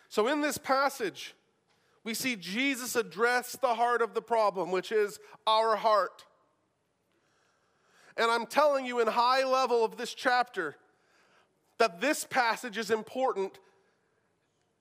So, 0.09 0.27
in 0.27 0.41
this 0.41 0.57
passage, 0.57 1.35
we 2.03 2.13
see 2.15 2.35
Jesus 2.35 2.95
address 2.95 3.55
the 3.55 3.75
heart 3.75 4.01
of 4.01 4.15
the 4.15 4.21
problem, 4.21 4.71
which 4.71 4.91
is 4.91 5.19
our 5.45 5.75
heart. 5.75 6.25
And 8.17 8.29
I'm 8.31 8.47
telling 8.47 8.85
you, 8.85 8.99
in 8.99 9.07
high 9.07 9.45
level 9.45 9.85
of 9.85 9.97
this 9.97 10.13
chapter, 10.13 10.75
that 11.77 12.01
this 12.01 12.25
passage 12.25 12.77
is 12.77 12.91
important 12.91 13.59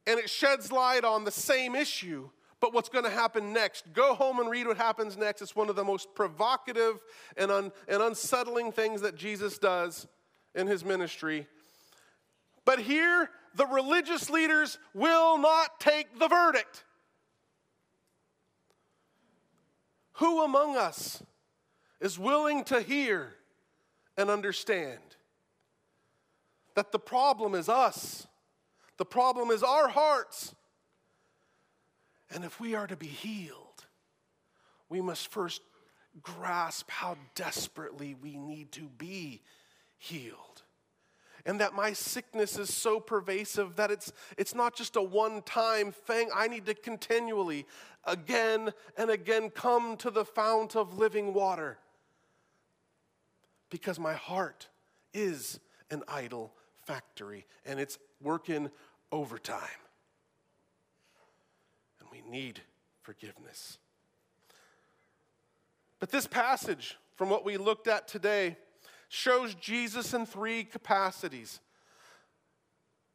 and 0.06 0.18
it 0.18 0.30
sheds 0.30 0.72
light 0.72 1.04
on 1.04 1.24
the 1.24 1.30
same 1.30 1.76
issue, 1.76 2.30
but 2.60 2.72
what's 2.72 2.88
going 2.88 3.04
to 3.04 3.10
happen 3.10 3.52
next. 3.52 3.92
Go 3.92 4.14
home 4.14 4.40
and 4.40 4.50
read 4.50 4.66
what 4.66 4.78
happens 4.78 5.18
next. 5.18 5.42
It's 5.42 5.54
one 5.54 5.68
of 5.68 5.76
the 5.76 5.84
most 5.84 6.14
provocative 6.14 7.04
and, 7.36 7.50
un, 7.50 7.72
and 7.86 8.02
unsettling 8.02 8.72
things 8.72 9.02
that 9.02 9.14
Jesus 9.14 9.58
does 9.58 10.08
in 10.54 10.66
his 10.66 10.84
ministry. 10.84 11.46
But 12.68 12.80
here, 12.80 13.30
the 13.54 13.64
religious 13.64 14.28
leaders 14.28 14.76
will 14.92 15.38
not 15.38 15.80
take 15.80 16.18
the 16.18 16.28
verdict. 16.28 16.84
Who 20.16 20.44
among 20.44 20.76
us 20.76 21.22
is 21.98 22.18
willing 22.18 22.64
to 22.64 22.82
hear 22.82 23.32
and 24.18 24.28
understand 24.28 25.00
that 26.74 26.92
the 26.92 26.98
problem 26.98 27.54
is 27.54 27.70
us, 27.70 28.26
the 28.98 29.06
problem 29.06 29.50
is 29.50 29.62
our 29.62 29.88
hearts. 29.88 30.54
And 32.30 32.44
if 32.44 32.60
we 32.60 32.74
are 32.74 32.86
to 32.86 32.96
be 32.96 33.06
healed, 33.06 33.86
we 34.90 35.00
must 35.00 35.28
first 35.28 35.62
grasp 36.20 36.90
how 36.90 37.16
desperately 37.34 38.12
we 38.12 38.36
need 38.36 38.72
to 38.72 38.90
be 38.98 39.40
healed. 39.96 40.47
And 41.48 41.58
that 41.60 41.74
my 41.74 41.94
sickness 41.94 42.58
is 42.58 42.72
so 42.72 43.00
pervasive 43.00 43.76
that 43.76 43.90
it's, 43.90 44.12
it's 44.36 44.54
not 44.54 44.76
just 44.76 44.96
a 44.96 45.02
one 45.02 45.40
time 45.40 45.92
thing. 45.92 46.28
I 46.36 46.46
need 46.46 46.66
to 46.66 46.74
continually, 46.74 47.64
again 48.04 48.74
and 48.98 49.08
again, 49.08 49.48
come 49.48 49.96
to 49.96 50.10
the 50.10 50.26
fount 50.26 50.76
of 50.76 50.98
living 50.98 51.32
water 51.32 51.78
because 53.70 53.98
my 53.98 54.12
heart 54.12 54.68
is 55.14 55.58
an 55.90 56.02
idol 56.06 56.52
factory 56.84 57.46
and 57.64 57.80
it's 57.80 57.98
working 58.20 58.70
overtime. 59.10 59.80
And 61.98 62.10
we 62.12 62.30
need 62.30 62.60
forgiveness. 63.00 63.78
But 65.98 66.10
this 66.10 66.26
passage, 66.26 66.98
from 67.16 67.30
what 67.30 67.42
we 67.42 67.56
looked 67.56 67.88
at 67.88 68.06
today, 68.06 68.58
shows 69.08 69.54
Jesus 69.54 70.14
in 70.14 70.26
three 70.26 70.64
capacities. 70.64 71.60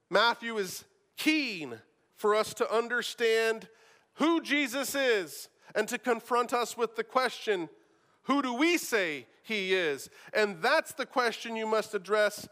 Matthew 0.10 0.58
is 0.58 0.84
keen 1.18 1.80
for 2.16 2.36
us 2.36 2.54
to 2.56 2.72
understand 2.72 3.68
who 4.16 4.42
Jesus 4.42 4.96
is 4.96 5.50
and 5.76 5.88
to 5.88 5.98
confront 5.98 6.54
us 6.54 6.78
with 6.78 6.96
the 6.96 7.04
question 7.04 7.70
who 8.24 8.42
do 8.42 8.54
we 8.54 8.78
say 8.78 9.28
he 9.44 9.74
is? 9.74 10.10
And 10.34 10.62
that's 10.62 10.94
the 10.94 11.06
question 11.06 11.58
you 11.58 11.68
must 11.68 11.94
address 11.94 12.48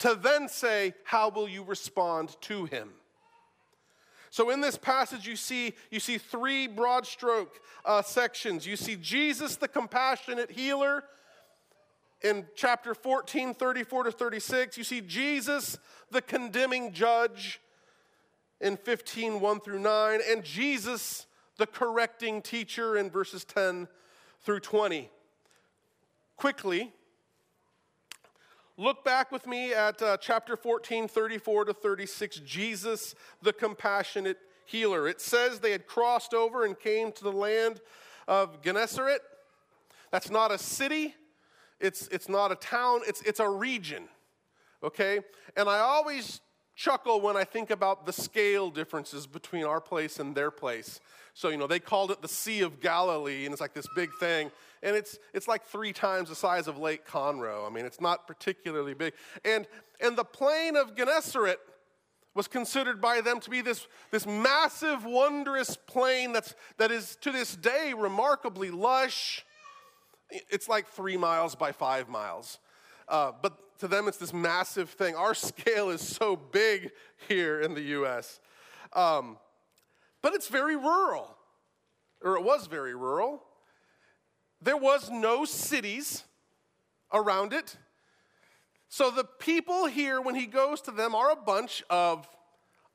to 0.00 0.14
then 0.14 0.48
say, 0.48 0.92
how 1.04 1.30
will 1.30 1.48
you 1.48 1.64
respond 1.64 2.36
to 2.42 2.66
him? 2.66 2.90
So 4.28 4.50
in 4.50 4.60
this 4.60 4.76
passage, 4.76 5.26
you 5.26 5.36
see, 5.36 5.72
you 5.90 6.00
see 6.00 6.18
three 6.18 6.66
broad 6.66 7.06
stroke 7.06 7.58
uh, 7.86 8.02
sections. 8.02 8.66
You 8.66 8.76
see 8.76 8.96
Jesus, 8.96 9.56
the 9.56 9.68
compassionate 9.68 10.50
healer, 10.50 11.04
in 12.22 12.46
chapter 12.54 12.94
14, 12.94 13.54
34 13.54 14.04
to 14.04 14.12
36. 14.12 14.78
You 14.78 14.84
see 14.84 15.00
Jesus, 15.00 15.78
the 16.10 16.22
condemning 16.22 16.92
judge, 16.92 17.60
in 18.60 18.76
15, 18.76 19.40
1 19.40 19.60
through 19.60 19.80
9. 19.80 20.20
And 20.28 20.42
Jesus, 20.42 21.26
the 21.58 21.66
correcting 21.66 22.42
teacher, 22.42 22.96
in 22.96 23.10
verses 23.10 23.44
10 23.44 23.88
through 24.42 24.60
20. 24.60 25.10
Quickly, 26.36 26.92
look 28.76 29.04
back 29.04 29.32
with 29.32 29.46
me 29.46 29.72
at 29.72 30.00
uh, 30.02 30.16
chapter 30.18 30.56
14, 30.56 31.08
34 31.08 31.66
to 31.66 31.74
36. 31.74 32.40
Jesus, 32.40 33.14
the 33.42 33.52
compassionate 33.52 34.38
healer. 34.64 35.08
It 35.08 35.20
says 35.20 35.60
they 35.60 35.72
had 35.72 35.86
crossed 35.86 36.34
over 36.34 36.64
and 36.64 36.78
came 36.78 37.12
to 37.12 37.24
the 37.24 37.32
land 37.32 37.80
of 38.28 38.62
Gennesaret. 38.62 39.20
That's 40.10 40.30
not 40.30 40.50
a 40.50 40.58
city, 40.58 41.14
it's, 41.80 42.08
it's 42.08 42.28
not 42.28 42.52
a 42.52 42.56
town, 42.56 43.00
it's, 43.06 43.22
it's 43.22 43.40
a 43.40 43.48
region. 43.48 44.04
Okay? 44.82 45.20
And 45.56 45.68
I 45.68 45.78
always 45.78 46.40
chuckle 46.74 47.20
when 47.20 47.36
I 47.36 47.44
think 47.44 47.70
about 47.70 48.04
the 48.06 48.12
scale 48.12 48.70
differences 48.70 49.26
between 49.26 49.64
our 49.64 49.80
place 49.80 50.18
and 50.18 50.34
their 50.34 50.50
place. 50.50 51.00
So, 51.32 51.48
you 51.48 51.56
know, 51.56 51.66
they 51.66 51.80
called 51.80 52.10
it 52.10 52.22
the 52.22 52.28
Sea 52.28 52.60
of 52.60 52.80
Galilee, 52.80 53.44
and 53.44 53.52
it's 53.52 53.60
like 53.60 53.74
this 53.74 53.88
big 53.96 54.10
thing. 54.20 54.50
And 54.82 54.94
it's, 54.94 55.18
it's 55.34 55.48
like 55.48 55.64
three 55.64 55.92
times 55.92 56.28
the 56.28 56.34
size 56.34 56.68
of 56.68 56.78
Lake 56.78 57.06
Conroe. 57.06 57.66
I 57.66 57.70
mean, 57.70 57.86
it's 57.86 58.00
not 58.00 58.26
particularly 58.26 58.94
big. 58.94 59.14
And, 59.44 59.66
and 60.00 60.16
the 60.16 60.24
plain 60.24 60.76
of 60.76 60.94
Gennesaret 60.94 61.58
was 62.34 62.46
considered 62.46 63.00
by 63.00 63.22
them 63.22 63.40
to 63.40 63.50
be 63.50 63.62
this, 63.62 63.86
this 64.10 64.26
massive, 64.26 65.04
wondrous 65.06 65.76
plain 65.86 66.32
that's, 66.32 66.54
that 66.76 66.90
is 66.90 67.16
to 67.22 67.32
this 67.32 67.56
day 67.56 67.94
remarkably 67.96 68.70
lush. 68.70 69.44
It's 70.30 70.68
like 70.68 70.88
three 70.88 71.16
miles 71.16 71.54
by 71.54 71.72
five 71.72 72.08
miles. 72.08 72.58
Uh, 73.08 73.32
but 73.40 73.78
to 73.78 73.88
them, 73.88 74.08
it's 74.08 74.16
this 74.16 74.32
massive 74.32 74.90
thing. 74.90 75.14
Our 75.14 75.34
scale 75.34 75.90
is 75.90 76.00
so 76.00 76.36
big 76.36 76.90
here 77.28 77.60
in 77.60 77.74
the 77.74 77.82
U.S. 77.82 78.40
Um, 78.92 79.38
but 80.22 80.34
it's 80.34 80.48
very 80.48 80.76
rural, 80.76 81.36
or 82.22 82.36
it 82.36 82.42
was 82.42 82.66
very 82.66 82.94
rural. 82.94 83.42
There 84.60 84.76
was 84.76 85.10
no 85.10 85.44
cities 85.44 86.24
around 87.12 87.52
it. 87.52 87.76
So 88.88 89.10
the 89.10 89.24
people 89.24 89.86
here, 89.86 90.20
when 90.20 90.34
he 90.34 90.46
goes 90.46 90.80
to 90.82 90.90
them, 90.90 91.14
are 91.14 91.30
a 91.30 91.36
bunch 91.36 91.82
of 91.90 92.28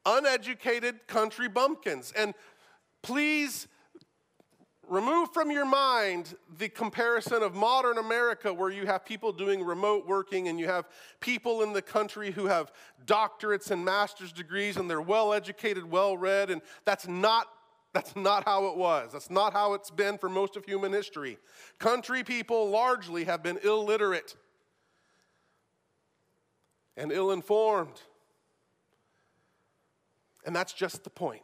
uneducated 0.05 1.07
country 1.07 1.47
bumpkins. 1.47 2.11
And 2.15 2.33
please 3.03 3.67
remove 4.91 5.33
from 5.33 5.49
your 5.49 5.65
mind 5.65 6.35
the 6.57 6.67
comparison 6.67 7.41
of 7.41 7.55
modern 7.55 7.97
America, 7.97 8.53
where 8.53 8.69
you 8.69 8.85
have 8.85 9.05
people 9.05 9.31
doing 9.31 9.63
remote 9.63 10.05
working 10.05 10.49
and 10.49 10.59
you 10.59 10.67
have 10.67 10.89
people 11.21 11.61
in 11.61 11.71
the 11.71 11.81
country 11.81 12.29
who 12.29 12.45
have 12.47 12.73
doctorates 13.05 13.71
and 13.71 13.83
master's 13.85 14.33
degrees 14.33 14.75
and 14.75 14.89
they're 14.89 15.01
well 15.01 15.33
educated, 15.33 15.89
well 15.89 16.17
read, 16.17 16.51
and 16.51 16.61
that's 16.85 17.07
not. 17.07 17.47
That's 17.93 18.15
not 18.15 18.45
how 18.45 18.67
it 18.67 18.77
was. 18.77 19.11
That's 19.11 19.29
not 19.29 19.51
how 19.51 19.73
it's 19.73 19.91
been 19.91 20.17
for 20.17 20.29
most 20.29 20.55
of 20.55 20.63
human 20.63 20.93
history. 20.93 21.37
Country 21.77 22.23
people 22.23 22.69
largely 22.69 23.25
have 23.25 23.43
been 23.43 23.59
illiterate 23.65 24.37
and 26.95 27.11
ill 27.11 27.31
informed. 27.31 27.99
And 30.45 30.55
that's 30.55 30.71
just 30.71 31.03
the 31.03 31.09
point. 31.09 31.41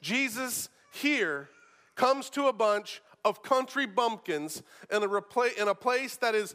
Jesus 0.00 0.70
here 0.94 1.50
comes 1.96 2.30
to 2.30 2.46
a 2.46 2.52
bunch 2.52 3.02
of 3.24 3.42
country 3.42 3.86
bumpkins 3.86 4.62
in 4.90 5.02
a, 5.02 5.08
repla- 5.08 5.56
in 5.58 5.68
a 5.68 5.74
place 5.74 6.16
that 6.16 6.34
is 6.34 6.54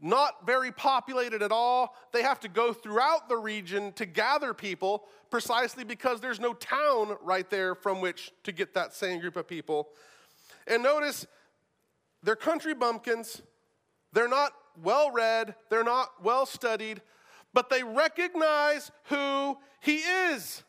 not 0.00 0.46
very 0.46 0.72
populated 0.72 1.42
at 1.42 1.52
all. 1.52 1.94
They 2.12 2.22
have 2.22 2.40
to 2.40 2.48
go 2.48 2.72
throughout 2.72 3.28
the 3.28 3.36
region 3.36 3.92
to 3.92 4.06
gather 4.06 4.54
people 4.54 5.04
precisely 5.30 5.84
because 5.84 6.20
there's 6.20 6.40
no 6.40 6.54
town 6.54 7.16
right 7.22 7.48
there 7.48 7.74
from 7.74 8.00
which 8.00 8.32
to 8.44 8.52
get 8.52 8.74
that 8.74 8.94
same 8.94 9.20
group 9.20 9.36
of 9.36 9.46
people. 9.46 9.88
And 10.66 10.82
notice, 10.82 11.26
they're 12.22 12.36
country 12.36 12.74
bumpkins. 12.74 13.42
They're 14.12 14.28
not 14.28 14.52
well 14.82 15.10
read, 15.10 15.54
they're 15.70 15.84
not 15.84 16.22
well 16.22 16.46
studied, 16.46 17.02
but 17.52 17.68
they 17.68 17.82
recognize 17.82 18.90
who 19.04 19.58
he 19.80 19.96
is. 19.96 20.62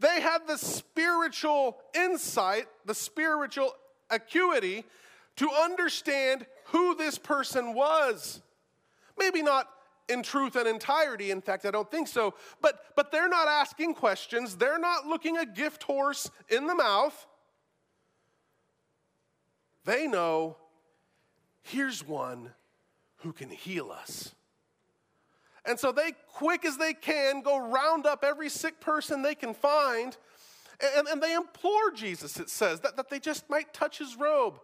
They 0.00 0.20
had 0.20 0.46
the 0.46 0.58
spiritual 0.58 1.78
insight, 1.94 2.66
the 2.84 2.94
spiritual 2.94 3.74
acuity 4.10 4.84
to 5.36 5.50
understand 5.50 6.46
who 6.66 6.94
this 6.94 7.18
person 7.18 7.74
was. 7.74 8.42
Maybe 9.18 9.42
not 9.42 9.68
in 10.08 10.22
truth 10.22 10.56
and 10.56 10.68
entirety, 10.68 11.30
in 11.30 11.40
fact, 11.40 11.64
I 11.64 11.70
don't 11.70 11.90
think 11.90 12.08
so, 12.08 12.34
but, 12.60 12.78
but 12.94 13.10
they're 13.10 13.28
not 13.28 13.48
asking 13.48 13.94
questions. 13.94 14.56
They're 14.56 14.78
not 14.78 15.06
looking 15.06 15.38
a 15.38 15.46
gift 15.46 15.82
horse 15.82 16.30
in 16.48 16.66
the 16.66 16.74
mouth. 16.74 17.26
They 19.84 20.06
know 20.06 20.56
here's 21.62 22.06
one 22.06 22.50
who 23.18 23.32
can 23.32 23.50
heal 23.50 23.90
us. 23.90 24.34
And 25.66 25.78
so 25.78 25.92
they, 25.92 26.12
quick 26.32 26.64
as 26.64 26.76
they 26.76 26.92
can, 26.92 27.40
go 27.40 27.58
round 27.58 28.06
up 28.06 28.24
every 28.24 28.50
sick 28.50 28.80
person 28.80 29.22
they 29.22 29.34
can 29.34 29.54
find. 29.54 30.16
And, 30.96 31.06
and 31.08 31.22
they 31.22 31.34
implore 31.34 31.90
Jesus, 31.94 32.38
it 32.38 32.50
says, 32.50 32.80
that, 32.80 32.96
that 32.96 33.08
they 33.08 33.18
just 33.18 33.48
might 33.48 33.72
touch 33.72 33.98
his 33.98 34.16
robe. 34.16 34.58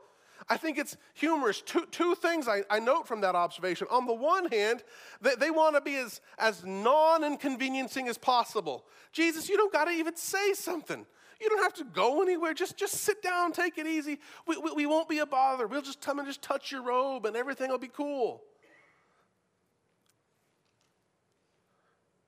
I 0.48 0.56
think 0.56 0.78
it's 0.78 0.96
humorous. 1.14 1.62
Two, 1.62 1.86
two 1.90 2.14
things 2.16 2.48
I, 2.48 2.62
I 2.68 2.80
note 2.80 3.06
from 3.06 3.20
that 3.20 3.34
observation. 3.34 3.86
On 3.90 4.06
the 4.06 4.14
one 4.14 4.46
hand, 4.46 4.82
they, 5.20 5.36
they 5.36 5.50
want 5.50 5.76
to 5.76 5.80
be 5.80 5.96
as, 5.96 6.20
as 6.38 6.64
non 6.64 7.22
inconveniencing 7.22 8.08
as 8.08 8.18
possible. 8.18 8.84
Jesus, 9.12 9.48
you 9.48 9.56
don't 9.56 9.72
got 9.72 9.84
to 9.84 9.92
even 9.92 10.16
say 10.16 10.52
something. 10.54 11.06
You 11.40 11.48
don't 11.48 11.62
have 11.62 11.74
to 11.74 11.84
go 11.84 12.20
anywhere. 12.20 12.52
Just, 12.52 12.76
just 12.76 12.94
sit 12.94 13.22
down, 13.22 13.52
take 13.52 13.78
it 13.78 13.86
easy. 13.86 14.18
We, 14.46 14.56
we, 14.58 14.72
we 14.72 14.86
won't 14.86 15.08
be 15.08 15.20
a 15.20 15.26
bother. 15.26 15.66
We'll 15.66 15.82
just 15.82 16.00
come 16.00 16.18
and 16.18 16.26
just 16.28 16.42
touch 16.42 16.72
your 16.72 16.82
robe 16.82 17.26
and 17.26 17.36
everything 17.36 17.70
will 17.70 17.78
be 17.78 17.88
cool. 17.88 18.42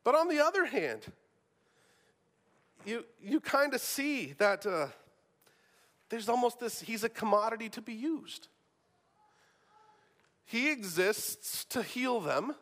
But 0.05 0.15
on 0.15 0.29
the 0.29 0.41
other 0.41 0.65
hand, 0.65 1.03
you, 2.85 3.05
you 3.23 3.41
kind 3.41 3.75
of 3.75 3.81
see 3.81 4.35
that 4.39 4.67
uh, 4.67 4.89
there's 6.09 6.29
almost 6.29 6.59
this, 6.59 6.81
he's 6.81 7.05
a 7.05 7.09
commodity 7.09 7.69
to 7.71 7.81
be 7.81 7.95
used. 7.95 8.49
He 10.45 10.71
exists 10.71 11.65
to 11.67 11.83
heal 11.83 12.21
them. 12.21 12.55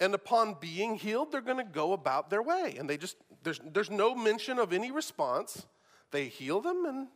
And 0.00 0.14
upon 0.14 0.56
being 0.60 0.96
healed, 0.96 1.32
they're 1.32 1.40
going 1.40 1.64
to 1.64 1.72
go 1.72 1.92
about 1.92 2.28
their 2.28 2.42
way. 2.42 2.76
And 2.78 2.90
they 2.90 2.96
just, 2.96 3.16
there's, 3.42 3.60
there's 3.72 3.90
no 3.90 4.14
mention 4.14 4.58
of 4.58 4.72
any 4.72 4.90
response. 4.90 5.66
They 6.10 6.26
heal 6.26 6.60
them 6.60 6.84
and 6.84 7.08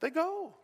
they 0.00 0.10
go. 0.10 0.54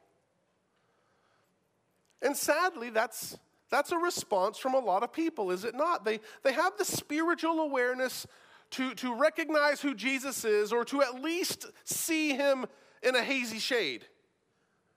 And 2.23 2.37
sadly, 2.37 2.91
that's 2.91 3.37
that's 3.71 3.93
a 3.93 3.99
response 3.99 4.59
from 4.59 4.75
a 4.75 4.79
lot 4.79 5.03
of 5.03 5.13
people, 5.13 5.51
is 5.51 5.65
it 5.65 5.75
not? 5.75 6.05
They, 6.05 6.21
they 6.43 6.53
have 6.53 6.77
the 6.79 6.85
spiritual 6.85 7.61
awareness 7.61 8.27
to, 8.73 8.95
to 8.95 9.15
recognize 9.15 9.81
who 9.81 9.95
Jesus 9.95 10.45
is 10.45 10.73
or 10.73 10.85
to 10.87 11.03
at 11.03 11.21
least 11.23 11.67
see 11.85 12.35
him 12.35 12.67
in 13.03 13.17
a 13.17 13.23
hazy 13.23 13.59
shade. 13.59 14.07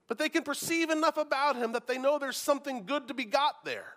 But 0.08 0.18
they 0.18 0.28
can 0.28 0.42
perceive 0.42 0.90
enough 0.90 1.16
about 1.16 1.56
him 1.56 1.72
that 1.72 1.86
they 1.86 1.98
know 1.98 2.18
there's 2.18 2.36
something 2.36 2.84
good 2.84 3.08
to 3.08 3.14
be 3.14 3.24
got 3.24 3.64
there. 3.64 3.94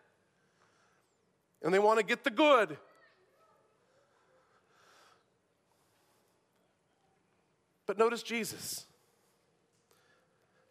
And 1.63 1.73
they 1.73 1.79
want 1.79 1.99
to 1.99 2.05
get 2.05 2.23
the 2.23 2.29
good. 2.29 2.77
But 7.85 7.97
notice 7.97 8.23
Jesus. 8.23 8.85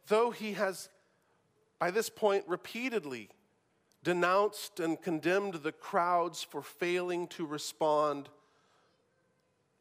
Though 0.08 0.30
he 0.30 0.52
has, 0.52 0.88
by 1.78 1.90
this 1.90 2.08
point, 2.08 2.44
repeatedly 2.46 3.30
denounced 4.02 4.80
and 4.80 5.00
condemned 5.00 5.54
the 5.54 5.72
crowds 5.72 6.42
for 6.42 6.62
failing 6.62 7.26
to 7.28 7.46
respond 7.46 8.28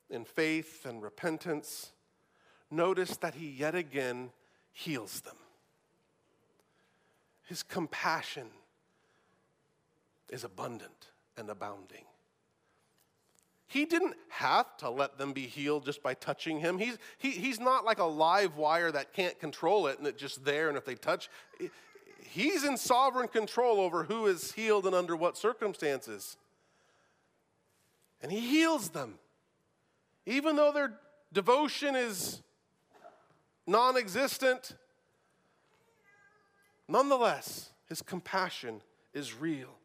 in 0.09 0.25
faith 0.25 0.85
and 0.85 1.01
repentance, 1.01 1.91
notice 2.69 3.17
that 3.17 3.35
he 3.35 3.49
yet 3.49 3.75
again 3.75 4.31
heals 4.73 5.21
them. 5.21 5.37
His 7.47 7.63
compassion 7.63 8.47
is 10.29 10.43
abundant 10.43 11.11
and 11.37 11.49
abounding. 11.49 12.05
He 13.67 13.85
didn't 13.85 14.15
have 14.29 14.75
to 14.77 14.89
let 14.89 15.17
them 15.17 15.31
be 15.31 15.47
healed 15.47 15.85
just 15.85 16.03
by 16.03 16.13
touching 16.13 16.59
him. 16.59 16.77
He's, 16.77 16.97
he, 17.17 17.31
he's 17.31 17.59
not 17.59 17.85
like 17.85 17.99
a 17.99 18.05
live 18.05 18.57
wire 18.57 18.91
that 18.91 19.13
can't 19.13 19.39
control 19.39 19.87
it 19.87 19.97
and 19.97 20.05
it's 20.05 20.19
just 20.19 20.43
there, 20.43 20.67
and 20.67 20.77
if 20.77 20.83
they 20.83 20.95
touch, 20.95 21.29
he's 22.31 22.63
in 22.63 22.77
sovereign 22.77 23.27
control 23.27 23.81
over 23.81 24.03
who 24.03 24.25
is 24.25 24.53
healed 24.53 24.85
and 24.85 24.95
under 24.95 25.15
what 25.15 25.37
circumstances. 25.37 26.37
And 28.21 28.31
he 28.31 28.39
heals 28.39 28.89
them. 28.89 29.15
Even 30.25 30.55
though 30.55 30.71
their 30.71 30.93
devotion 31.33 31.95
is 31.95 32.41
non 33.67 33.97
existent, 33.97 34.75
nonetheless, 36.87 37.71
his 37.89 38.01
compassion 38.01 38.81
is 39.13 39.33
real. 39.33 39.80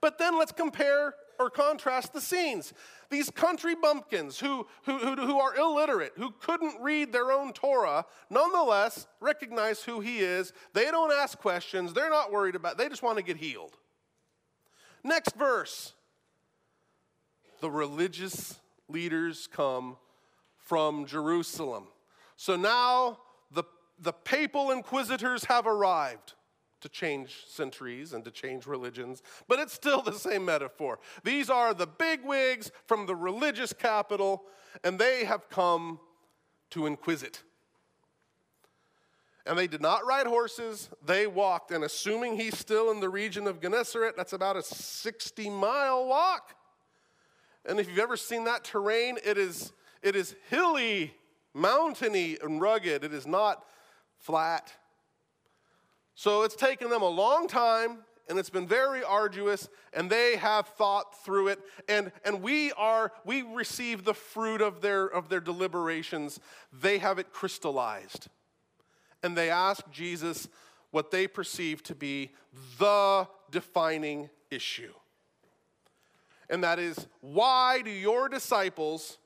But 0.00 0.18
then 0.18 0.38
let's 0.38 0.52
compare 0.52 1.14
or 1.38 1.50
contrast 1.50 2.12
the 2.12 2.20
scenes. 2.20 2.72
These 3.10 3.30
country 3.30 3.74
bumpkins 3.74 4.38
who, 4.38 4.66
who, 4.84 4.98
who, 4.98 5.14
who, 5.16 5.38
are 5.38 5.54
illiterate, 5.56 6.12
who 6.16 6.30
couldn't 6.40 6.80
read 6.80 7.12
their 7.12 7.30
own 7.30 7.52
Torah, 7.52 8.04
nonetheless 8.30 9.06
recognize 9.20 9.82
who 9.82 10.00
he 10.00 10.20
is. 10.20 10.52
They 10.72 10.90
don't 10.90 11.12
ask 11.12 11.38
questions. 11.38 11.92
They're 11.92 12.10
not 12.10 12.32
worried 12.32 12.54
about 12.54 12.78
They 12.78 12.88
just 12.88 13.02
want 13.02 13.18
to 13.18 13.24
get 13.24 13.36
healed. 13.36 13.76
Next 15.04 15.36
verse. 15.36 15.92
The 17.60 17.70
religious 17.70 18.58
leaders 18.88 19.48
come 19.50 19.96
from 20.58 21.06
Jerusalem. 21.06 21.84
So 22.36 22.56
now 22.56 23.18
the, 23.52 23.64
the 24.00 24.12
papal 24.12 24.70
inquisitors 24.72 25.44
have 25.44 25.66
arrived 25.66 26.34
to 26.80 26.88
change 26.88 27.44
centuries 27.48 28.12
and 28.12 28.24
to 28.24 28.30
change 28.30 28.66
religions, 28.66 29.22
but 29.48 29.58
it's 29.58 29.72
still 29.72 30.02
the 30.02 30.12
same 30.12 30.44
metaphor. 30.44 30.98
These 31.24 31.50
are 31.50 31.74
the 31.74 31.86
bigwigs 31.86 32.70
from 32.86 33.06
the 33.06 33.16
religious 33.16 33.72
capital, 33.72 34.44
and 34.84 34.98
they 34.98 35.24
have 35.24 35.48
come 35.48 36.00
to 36.70 36.86
inquisit. 36.86 37.42
And 39.46 39.56
they 39.56 39.68
did 39.68 39.80
not 39.80 40.04
ride 40.04 40.26
horses, 40.26 40.90
they 41.04 41.26
walked. 41.26 41.70
And 41.70 41.84
assuming 41.84 42.36
he's 42.36 42.58
still 42.58 42.90
in 42.90 42.98
the 42.98 43.08
region 43.08 43.46
of 43.46 43.60
Gennesaret, 43.60 44.16
that's 44.16 44.32
about 44.32 44.56
a 44.56 44.62
60 44.62 45.48
mile 45.50 46.06
walk. 46.06 46.56
And 47.64 47.78
if 47.78 47.88
you've 47.88 47.98
ever 47.98 48.16
seen 48.16 48.44
that 48.44 48.64
terrain, 48.64 49.18
it 49.24 49.38
is, 49.38 49.72
it 50.02 50.16
is 50.16 50.34
hilly, 50.50 51.14
mountainy, 51.54 52.36
and 52.42 52.60
rugged. 52.60 53.04
It 53.04 53.12
is 53.12 53.26
not 53.26 53.64
flat. 54.18 54.72
So 56.16 56.42
it's 56.42 56.56
taken 56.56 56.88
them 56.88 57.02
a 57.02 57.08
long 57.08 57.46
time 57.46 57.98
and 58.28 58.38
it's 58.38 58.50
been 58.50 58.66
very 58.66 59.04
arduous 59.04 59.68
and 59.92 60.10
they 60.10 60.36
have 60.36 60.66
thought 60.66 61.22
through 61.22 61.48
it. 61.48 61.60
And, 61.90 62.10
and 62.24 62.42
we 62.42 62.72
are 62.72 63.12
we 63.24 63.42
receive 63.42 64.04
the 64.04 64.14
fruit 64.14 64.62
of 64.62 64.80
their 64.80 65.06
of 65.06 65.28
their 65.28 65.40
deliberations. 65.40 66.40
They 66.72 66.98
have 66.98 67.18
it 67.18 67.32
crystallized. 67.32 68.28
And 69.22 69.36
they 69.36 69.50
ask 69.50 69.88
jesus 69.92 70.48
what 70.90 71.10
they 71.10 71.28
perceive 71.28 71.82
to 71.84 71.94
be 71.94 72.32
the 72.78 73.28
defining 73.50 74.30
issue. 74.50 74.94
And 76.48 76.64
that 76.64 76.78
is 76.78 77.06
why 77.20 77.82
do 77.82 77.90
your 77.90 78.30
disciples 78.30 79.18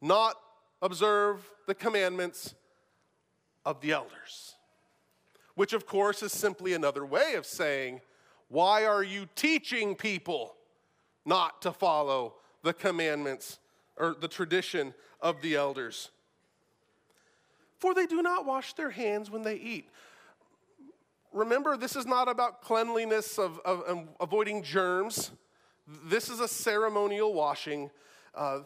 not 0.00 0.36
observe 0.80 1.44
the 1.66 1.74
commandments 1.74 2.54
of 3.64 3.80
the 3.80 3.90
elders 3.90 4.54
which 5.60 5.74
of 5.74 5.84
course 5.84 6.22
is 6.22 6.32
simply 6.32 6.72
another 6.72 7.04
way 7.04 7.34
of 7.34 7.44
saying, 7.44 8.00
Why 8.48 8.86
are 8.86 9.02
you 9.02 9.28
teaching 9.36 9.94
people 9.94 10.54
not 11.26 11.60
to 11.60 11.70
follow 11.70 12.36
the 12.62 12.72
commandments 12.72 13.58
or 13.98 14.16
the 14.18 14.26
tradition 14.26 14.94
of 15.20 15.42
the 15.42 15.56
elders? 15.56 16.12
For 17.78 17.92
they 17.92 18.06
do 18.06 18.22
not 18.22 18.46
wash 18.46 18.72
their 18.72 18.88
hands 18.88 19.30
when 19.30 19.42
they 19.42 19.56
eat. 19.56 19.90
Remember, 21.30 21.76
this 21.76 21.94
is 21.94 22.06
not 22.06 22.26
about 22.26 22.62
cleanliness 22.62 23.38
of, 23.38 23.58
of, 23.62 23.82
of 23.82 24.08
avoiding 24.18 24.62
germs. 24.62 25.30
This 26.06 26.30
is 26.30 26.40
a 26.40 26.48
ceremonial 26.48 27.34
washing. 27.34 27.90
Uh, 28.34 28.60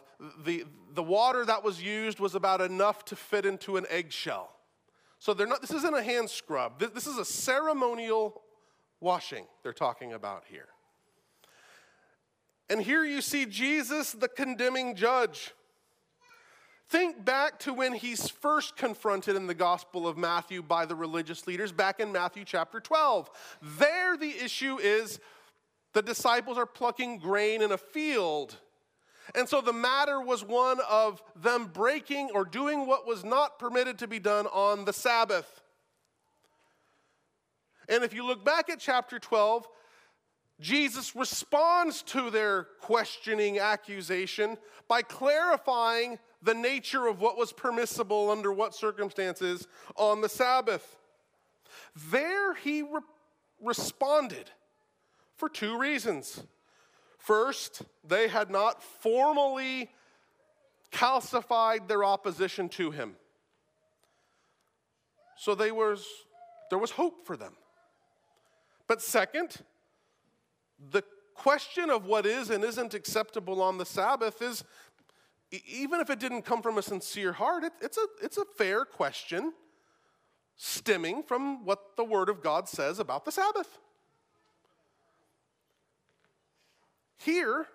the, 0.45 0.63
the 0.93 1.03
water 1.03 1.43
that 1.43 1.61
was 1.61 1.83
used 1.83 2.21
was 2.21 2.35
about 2.35 2.61
enough 2.61 3.03
to 3.03 3.17
fit 3.17 3.45
into 3.45 3.75
an 3.75 3.85
eggshell. 3.89 4.54
So 5.19 5.33
they're 5.33 5.47
not, 5.47 5.61
this 5.61 5.71
isn't 5.71 5.93
a 5.93 6.03
hand 6.03 6.29
scrub. 6.29 6.79
This, 6.79 6.91
this 6.91 7.07
is 7.07 7.17
a 7.17 7.25
ceremonial 7.25 8.41
washing 8.99 9.45
they're 9.63 9.73
talking 9.73 10.13
about 10.13 10.43
here. 10.47 10.67
And 12.69 12.81
here 12.81 13.03
you 13.03 13.21
see 13.21 13.45
Jesus, 13.45 14.11
the 14.11 14.27
condemning 14.27 14.95
judge. 14.95 15.53
Think 16.87 17.25
back 17.25 17.59
to 17.59 17.73
when 17.73 17.93
he's 17.93 18.29
first 18.29 18.75
confronted 18.75 19.35
in 19.35 19.47
the 19.47 19.55
Gospel 19.55 20.07
of 20.07 20.17
Matthew 20.17 20.61
by 20.61 20.85
the 20.85 20.95
religious 20.95 21.47
leaders, 21.47 21.71
back 21.71 21.99
in 21.99 22.11
Matthew 22.11 22.43
chapter 22.45 22.79
12. 22.79 23.29
There, 23.79 24.17
the 24.17 24.29
issue 24.29 24.77
is 24.79 25.19
the 25.93 26.03
disciples 26.03 26.57
are 26.57 26.65
plucking 26.67 27.19
grain 27.19 27.61
in 27.61 27.71
a 27.71 27.77
field. 27.77 28.57
And 29.33 29.49
so 29.49 29.61
the 29.61 29.73
matter 29.73 30.21
was 30.21 30.43
one 30.43 30.79
of 30.89 31.23
them 31.35 31.71
breaking 31.73 32.29
or 32.33 32.45
doing 32.45 32.85
what 32.85 33.07
was 33.07 33.23
not 33.23 33.57
permitted 33.57 33.97
to 33.99 34.07
be 34.07 34.19
done 34.19 34.47
on 34.47 34.85
the 34.85 34.93
Sabbath. 34.93 35.61
And 37.89 38.03
if 38.03 38.13
you 38.13 38.25
look 38.25 38.45
back 38.45 38.69
at 38.69 38.79
chapter 38.79 39.19
12, 39.19 39.67
Jesus 40.59 41.15
responds 41.15 42.01
to 42.03 42.29
their 42.29 42.63
questioning 42.79 43.59
accusation 43.59 44.57
by 44.87 45.01
clarifying 45.01 46.17
the 46.41 46.53
nature 46.53 47.07
of 47.07 47.19
what 47.19 47.37
was 47.37 47.51
permissible 47.51 48.29
under 48.29 48.51
what 48.53 48.73
circumstances 48.73 49.67
on 49.95 50.21
the 50.21 50.29
Sabbath. 50.29 50.97
There 52.09 52.53
he 52.53 52.83
re- 52.83 53.01
responded 53.61 54.49
for 55.35 55.49
two 55.49 55.77
reasons. 55.77 56.43
First, 57.25 57.81
they 58.07 58.27
had 58.27 58.51
not 58.51 58.83
formally 58.83 59.89
calcified 60.91 61.87
their 61.87 62.03
opposition 62.03 62.69
to 62.69 62.91
him. 62.91 63.15
So 65.35 65.55
they 65.55 65.71
was, 65.71 66.05
there 66.69 66.77
was 66.77 66.91
hope 66.91 67.25
for 67.25 67.35
them. 67.35 67.53
But 68.87 69.01
second, 69.01 69.55
the 70.91 71.01
question 71.33 71.89
of 71.89 72.05
what 72.05 72.27
is 72.27 72.51
and 72.51 72.63
isn't 72.63 72.93
acceptable 72.93 73.59
on 73.59 73.79
the 73.79 73.87
Sabbath 73.87 74.43
is, 74.43 74.63
even 75.67 76.01
if 76.01 76.11
it 76.11 76.19
didn't 76.19 76.43
come 76.43 76.61
from 76.61 76.77
a 76.77 76.83
sincere 76.83 77.33
heart, 77.33 77.63
it, 77.63 77.73
it's, 77.81 77.97
a, 77.97 78.05
it's 78.21 78.37
a 78.37 78.45
fair 78.55 78.85
question 78.85 79.51
stemming 80.57 81.23
from 81.23 81.65
what 81.65 81.97
the 81.97 82.03
Word 82.03 82.29
of 82.29 82.43
God 82.43 82.69
says 82.69 82.99
about 82.99 83.25
the 83.25 83.31
Sabbath. 83.31 83.79
Here, 87.17 87.67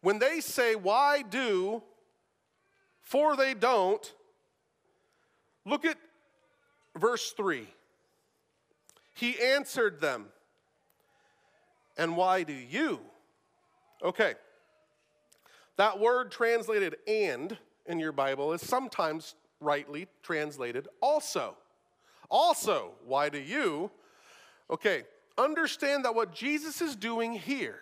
when 0.00 0.18
they 0.18 0.40
say, 0.40 0.74
Why 0.74 1.22
do, 1.22 1.82
for 3.00 3.36
they 3.36 3.54
don't, 3.54 4.14
look 5.64 5.84
at 5.84 5.96
verse 6.96 7.32
3. 7.32 7.66
He 9.14 9.38
answered 9.40 10.00
them, 10.00 10.26
And 11.96 12.16
why 12.16 12.42
do 12.42 12.52
you? 12.52 13.00
Okay. 14.02 14.34
That 15.76 15.98
word 16.00 16.30
translated 16.30 16.96
and 17.06 17.56
in 17.86 17.98
your 17.98 18.12
Bible 18.12 18.52
is 18.52 18.62
sometimes 18.62 19.34
rightly 19.60 20.06
translated 20.22 20.88
also. 21.00 21.56
Also, 22.30 22.92
why 23.04 23.28
do 23.28 23.38
you? 23.38 23.90
Okay, 24.70 25.04
understand 25.38 26.04
that 26.04 26.14
what 26.14 26.34
Jesus 26.34 26.80
is 26.80 26.96
doing 26.96 27.32
here 27.32 27.80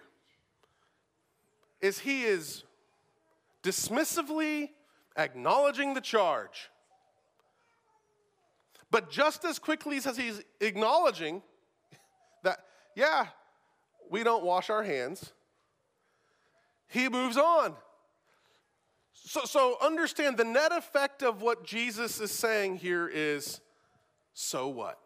is 1.80 1.98
he 1.98 2.24
is 2.24 2.64
dismissively 3.62 4.70
acknowledging 5.16 5.94
the 5.94 6.00
charge. 6.00 6.70
But 8.90 9.10
just 9.10 9.44
as 9.44 9.58
quickly 9.58 9.96
as 9.96 10.16
he's 10.16 10.40
acknowledging 10.60 11.42
that, 12.42 12.58
yeah, 12.94 13.26
we 14.10 14.22
don't 14.22 14.44
wash 14.44 14.70
our 14.70 14.82
hands, 14.82 15.32
he 16.88 17.08
moves 17.08 17.36
on. 17.36 17.74
So, 19.12 19.44
so 19.44 19.76
understand 19.82 20.36
the 20.36 20.44
net 20.44 20.70
effect 20.72 21.22
of 21.22 21.42
what 21.42 21.64
Jesus 21.64 22.20
is 22.20 22.30
saying 22.30 22.76
here 22.76 23.08
is 23.08 23.60
so 24.32 24.68
what? 24.68 24.98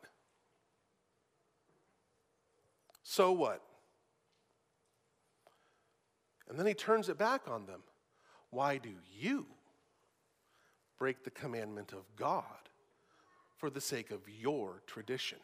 So 3.11 3.33
what? 3.33 3.63
And 6.47 6.59
then 6.59 6.67
he 6.67 6.75
turns 6.75 7.09
it 7.09 7.17
back 7.17 7.49
on 7.49 7.65
them. 7.65 7.83
Why 8.51 8.77
do 8.77 8.91
you 9.19 9.47
break 10.99 11.25
the 11.25 11.31
commandment 11.31 11.95
of 11.95 12.05
God 12.17 12.43
for 13.57 13.71
the 13.71 13.81
sake 13.81 14.11
of 14.11 14.21
your 14.29 14.83
tradition? 14.87 15.39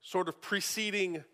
Sort 0.00 0.28
of 0.28 0.40
preceding 0.40 1.24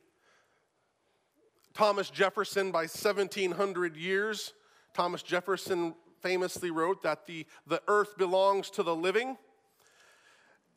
Thomas 1.75 2.09
Jefferson 2.09 2.71
by 2.71 2.85
1700 2.85 3.95
years, 3.95 4.55
Thomas 4.95 5.23
Jefferson 5.23 5.95
famously 6.23 6.71
wrote 6.71 7.03
that 7.03 7.27
the, 7.27 7.45
the 7.67 7.83
earth 7.89 8.17
belongs 8.17 8.71
to 8.71 8.83
the 8.83 8.97
living. 8.97 9.37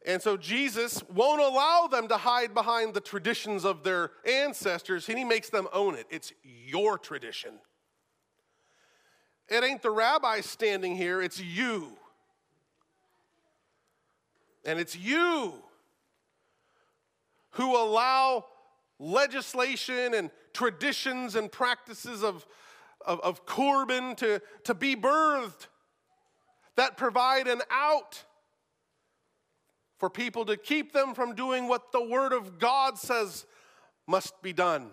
And 0.05 0.21
so 0.21 0.37
Jesus 0.37 1.03
won't 1.13 1.41
allow 1.41 1.87
them 1.87 2.07
to 2.07 2.17
hide 2.17 2.53
behind 2.53 2.93
the 2.93 3.01
traditions 3.01 3.65
of 3.65 3.83
their 3.83 4.11
ancestors, 4.25 5.09
and 5.09 5.17
he 5.17 5.25
makes 5.25 5.49
them 5.49 5.67
own 5.73 5.95
it. 5.95 6.07
It's 6.09 6.31
your 6.43 6.97
tradition. 6.97 7.59
It 9.49 9.63
ain't 9.63 9.81
the 9.81 9.91
rabbi 9.91 10.41
standing 10.41 10.95
here, 10.95 11.21
it's 11.21 11.41
you. 11.41 11.97
And 14.65 14.79
it's 14.79 14.95
you 14.95 15.53
who 17.51 17.75
allow 17.75 18.45
legislation 18.99 20.13
and 20.13 20.29
traditions 20.53 21.35
and 21.35 21.51
practices 21.51 22.23
of, 22.23 22.45
of, 23.05 23.19
of 23.21 23.45
Corban 23.45 24.15
to, 24.17 24.41
to 24.65 24.73
be 24.73 24.95
birthed 24.95 25.67
that 26.75 26.95
provide 26.95 27.47
an 27.47 27.61
out 27.71 28.23
for 29.99 30.09
people 30.09 30.45
to 30.45 30.57
keep 30.57 30.93
them 30.93 31.13
from 31.13 31.35
doing 31.35 31.67
what 31.67 31.91
the 31.91 32.03
Word 32.03 32.33
of 32.33 32.57
God 32.57 32.97
says 32.97 33.45
must 34.07 34.41
be 34.41 34.53
done. 34.53 34.91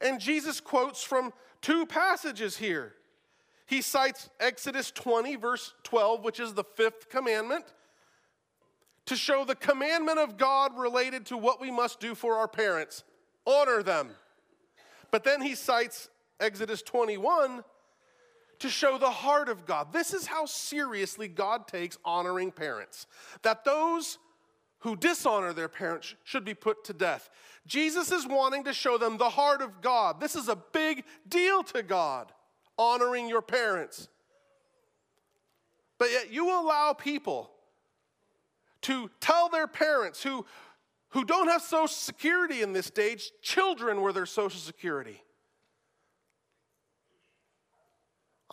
And 0.00 0.18
Jesus 0.18 0.60
quotes 0.60 1.04
from 1.04 1.32
two 1.60 1.86
passages 1.86 2.56
here. 2.56 2.94
He 3.66 3.80
cites 3.80 4.30
Exodus 4.40 4.90
20, 4.90 5.36
verse 5.36 5.74
12, 5.84 6.24
which 6.24 6.40
is 6.40 6.54
the 6.54 6.64
fifth 6.64 7.08
commandment, 7.08 7.64
to 9.06 9.16
show 9.16 9.44
the 9.44 9.54
commandment 9.54 10.18
of 10.18 10.36
God 10.36 10.76
related 10.76 11.26
to 11.26 11.36
what 11.36 11.60
we 11.60 11.70
must 11.70 12.00
do 12.00 12.14
for 12.14 12.36
our 12.36 12.48
parents 12.48 13.04
honor 13.46 13.82
them. 13.82 14.10
But 15.10 15.24
then 15.24 15.42
he 15.42 15.54
cites 15.54 16.08
Exodus 16.40 16.82
21 16.82 17.62
to 18.60 18.68
show 18.68 18.98
the 18.98 19.10
heart 19.10 19.48
of 19.48 19.66
God. 19.66 19.92
This 19.92 20.14
is 20.14 20.26
how 20.26 20.46
seriously 20.46 21.28
God 21.28 21.66
takes 21.66 21.98
honoring 22.04 22.50
parents. 22.50 23.06
That 23.42 23.64
those 23.64 24.18
who 24.80 24.96
dishonor 24.96 25.52
their 25.52 25.68
parents 25.68 26.14
should 26.24 26.44
be 26.44 26.54
put 26.54 26.84
to 26.84 26.92
death. 26.92 27.30
Jesus 27.66 28.12
is 28.12 28.26
wanting 28.26 28.64
to 28.64 28.74
show 28.74 28.98
them 28.98 29.16
the 29.16 29.30
heart 29.30 29.62
of 29.62 29.80
God. 29.80 30.20
This 30.20 30.36
is 30.36 30.48
a 30.48 30.56
big 30.56 31.04
deal 31.26 31.62
to 31.64 31.82
God, 31.82 32.30
honoring 32.76 33.28
your 33.28 33.40
parents. 33.40 34.08
But 35.98 36.10
yet 36.10 36.32
you 36.32 36.50
allow 36.50 36.92
people 36.92 37.50
to 38.82 39.10
tell 39.20 39.48
their 39.48 39.66
parents 39.66 40.22
who, 40.22 40.44
who 41.10 41.24
don't 41.24 41.48
have 41.48 41.62
Social 41.62 41.88
Security 41.88 42.60
in 42.60 42.74
this 42.74 42.84
stage, 42.84 43.30
children 43.40 44.02
were 44.02 44.12
their 44.12 44.26
Social 44.26 44.60
Security. 44.60 45.22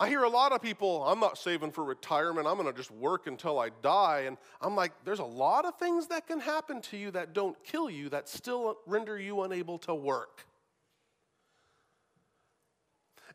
I 0.02 0.08
hear 0.08 0.24
a 0.24 0.28
lot 0.28 0.50
of 0.50 0.60
people, 0.60 1.04
I'm 1.04 1.20
not 1.20 1.38
saving 1.38 1.70
for 1.70 1.84
retirement, 1.84 2.48
I'm 2.48 2.56
gonna 2.56 2.72
just 2.72 2.90
work 2.90 3.28
until 3.28 3.60
I 3.60 3.68
die. 3.82 4.24
And 4.26 4.36
I'm 4.60 4.74
like, 4.74 4.90
there's 5.04 5.20
a 5.20 5.24
lot 5.24 5.64
of 5.64 5.78
things 5.78 6.08
that 6.08 6.26
can 6.26 6.40
happen 6.40 6.80
to 6.80 6.96
you 6.96 7.12
that 7.12 7.34
don't 7.34 7.56
kill 7.62 7.88
you, 7.88 8.08
that 8.08 8.28
still 8.28 8.78
render 8.84 9.16
you 9.16 9.42
unable 9.42 9.78
to 9.78 9.94
work. 9.94 10.44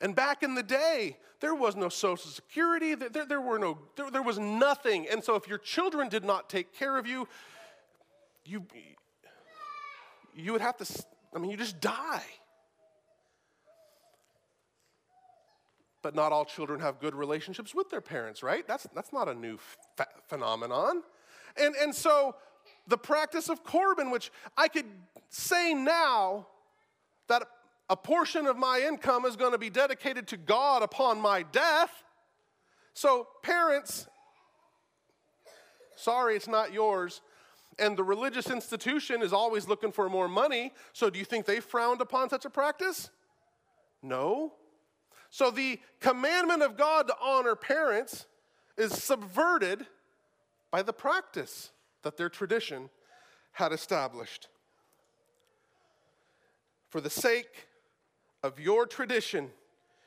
And 0.01 0.13
back 0.13 0.43
in 0.43 0.55
the 0.55 0.61
day, 0.61 1.15
there 1.39 1.55
was 1.55 1.77
no 1.77 1.87
Social 1.87 2.29
Security, 2.29 2.95
there, 2.95 3.25
there, 3.25 3.39
were 3.39 3.59
no, 3.59 3.77
there, 3.95 4.11
there 4.11 4.21
was 4.21 4.37
nothing. 4.37 5.07
And 5.09 5.23
so 5.23 5.35
if 5.35 5.47
your 5.47 5.59
children 5.59 6.09
did 6.09 6.25
not 6.25 6.49
take 6.49 6.73
care 6.73 6.97
of 6.97 7.07
you, 7.07 7.29
you, 8.43 8.65
you 10.35 10.51
would 10.51 10.59
have 10.59 10.75
to, 10.79 11.05
I 11.33 11.39
mean, 11.39 11.49
you 11.49 11.55
just 11.55 11.79
die. 11.79 12.25
But 16.07 16.15
not 16.15 16.31
all 16.31 16.45
children 16.45 16.79
have 16.79 17.01
good 17.01 17.13
relationships 17.13 17.75
with 17.75 17.89
their 17.89 17.99
parents, 17.99 18.41
right? 18.41 18.65
That's, 18.65 18.87
that's 18.95 19.11
not 19.11 19.27
a 19.27 19.33
new 19.33 19.59
phenomenon. 20.29 21.03
And, 21.57 21.75
and 21.75 21.93
so 21.93 22.33
the 22.87 22.97
practice 22.97 23.49
of 23.49 23.65
Corban, 23.65 24.09
which 24.09 24.31
I 24.55 24.69
could 24.69 24.85
say 25.27 25.73
now 25.73 26.47
that 27.27 27.43
a 27.89 27.97
portion 27.97 28.47
of 28.47 28.55
my 28.55 28.81
income 28.87 29.25
is 29.25 29.35
going 29.35 29.51
to 29.51 29.57
be 29.57 29.69
dedicated 29.69 30.27
to 30.27 30.37
God 30.37 30.81
upon 30.81 31.19
my 31.19 31.43
death. 31.43 31.91
So, 32.93 33.27
parents, 33.43 34.07
sorry, 35.97 36.37
it's 36.37 36.47
not 36.47 36.71
yours. 36.71 37.19
And 37.79 37.97
the 37.97 38.03
religious 38.05 38.49
institution 38.49 39.21
is 39.21 39.33
always 39.33 39.67
looking 39.67 39.91
for 39.91 40.07
more 40.07 40.29
money. 40.29 40.71
So, 40.93 41.09
do 41.09 41.19
you 41.19 41.25
think 41.25 41.45
they 41.45 41.59
frowned 41.59 41.99
upon 41.99 42.29
such 42.29 42.45
a 42.45 42.49
practice? 42.49 43.09
No. 44.01 44.53
So 45.29 45.51
the 45.51 45.79
commandment 45.99 46.63
of 46.63 46.77
God 46.77 47.07
to 47.07 47.15
honor 47.21 47.55
parents 47.55 48.25
is 48.77 48.91
subverted 48.91 49.85
by 50.71 50.81
the 50.81 50.93
practice 50.93 51.71
that 52.03 52.17
their 52.17 52.29
tradition 52.29 52.89
had 53.53 53.71
established. 53.71 54.47
For 56.89 57.01
the 57.01 57.09
sake 57.09 57.67
of 58.43 58.59
your 58.59 58.85
tradition, 58.85 59.49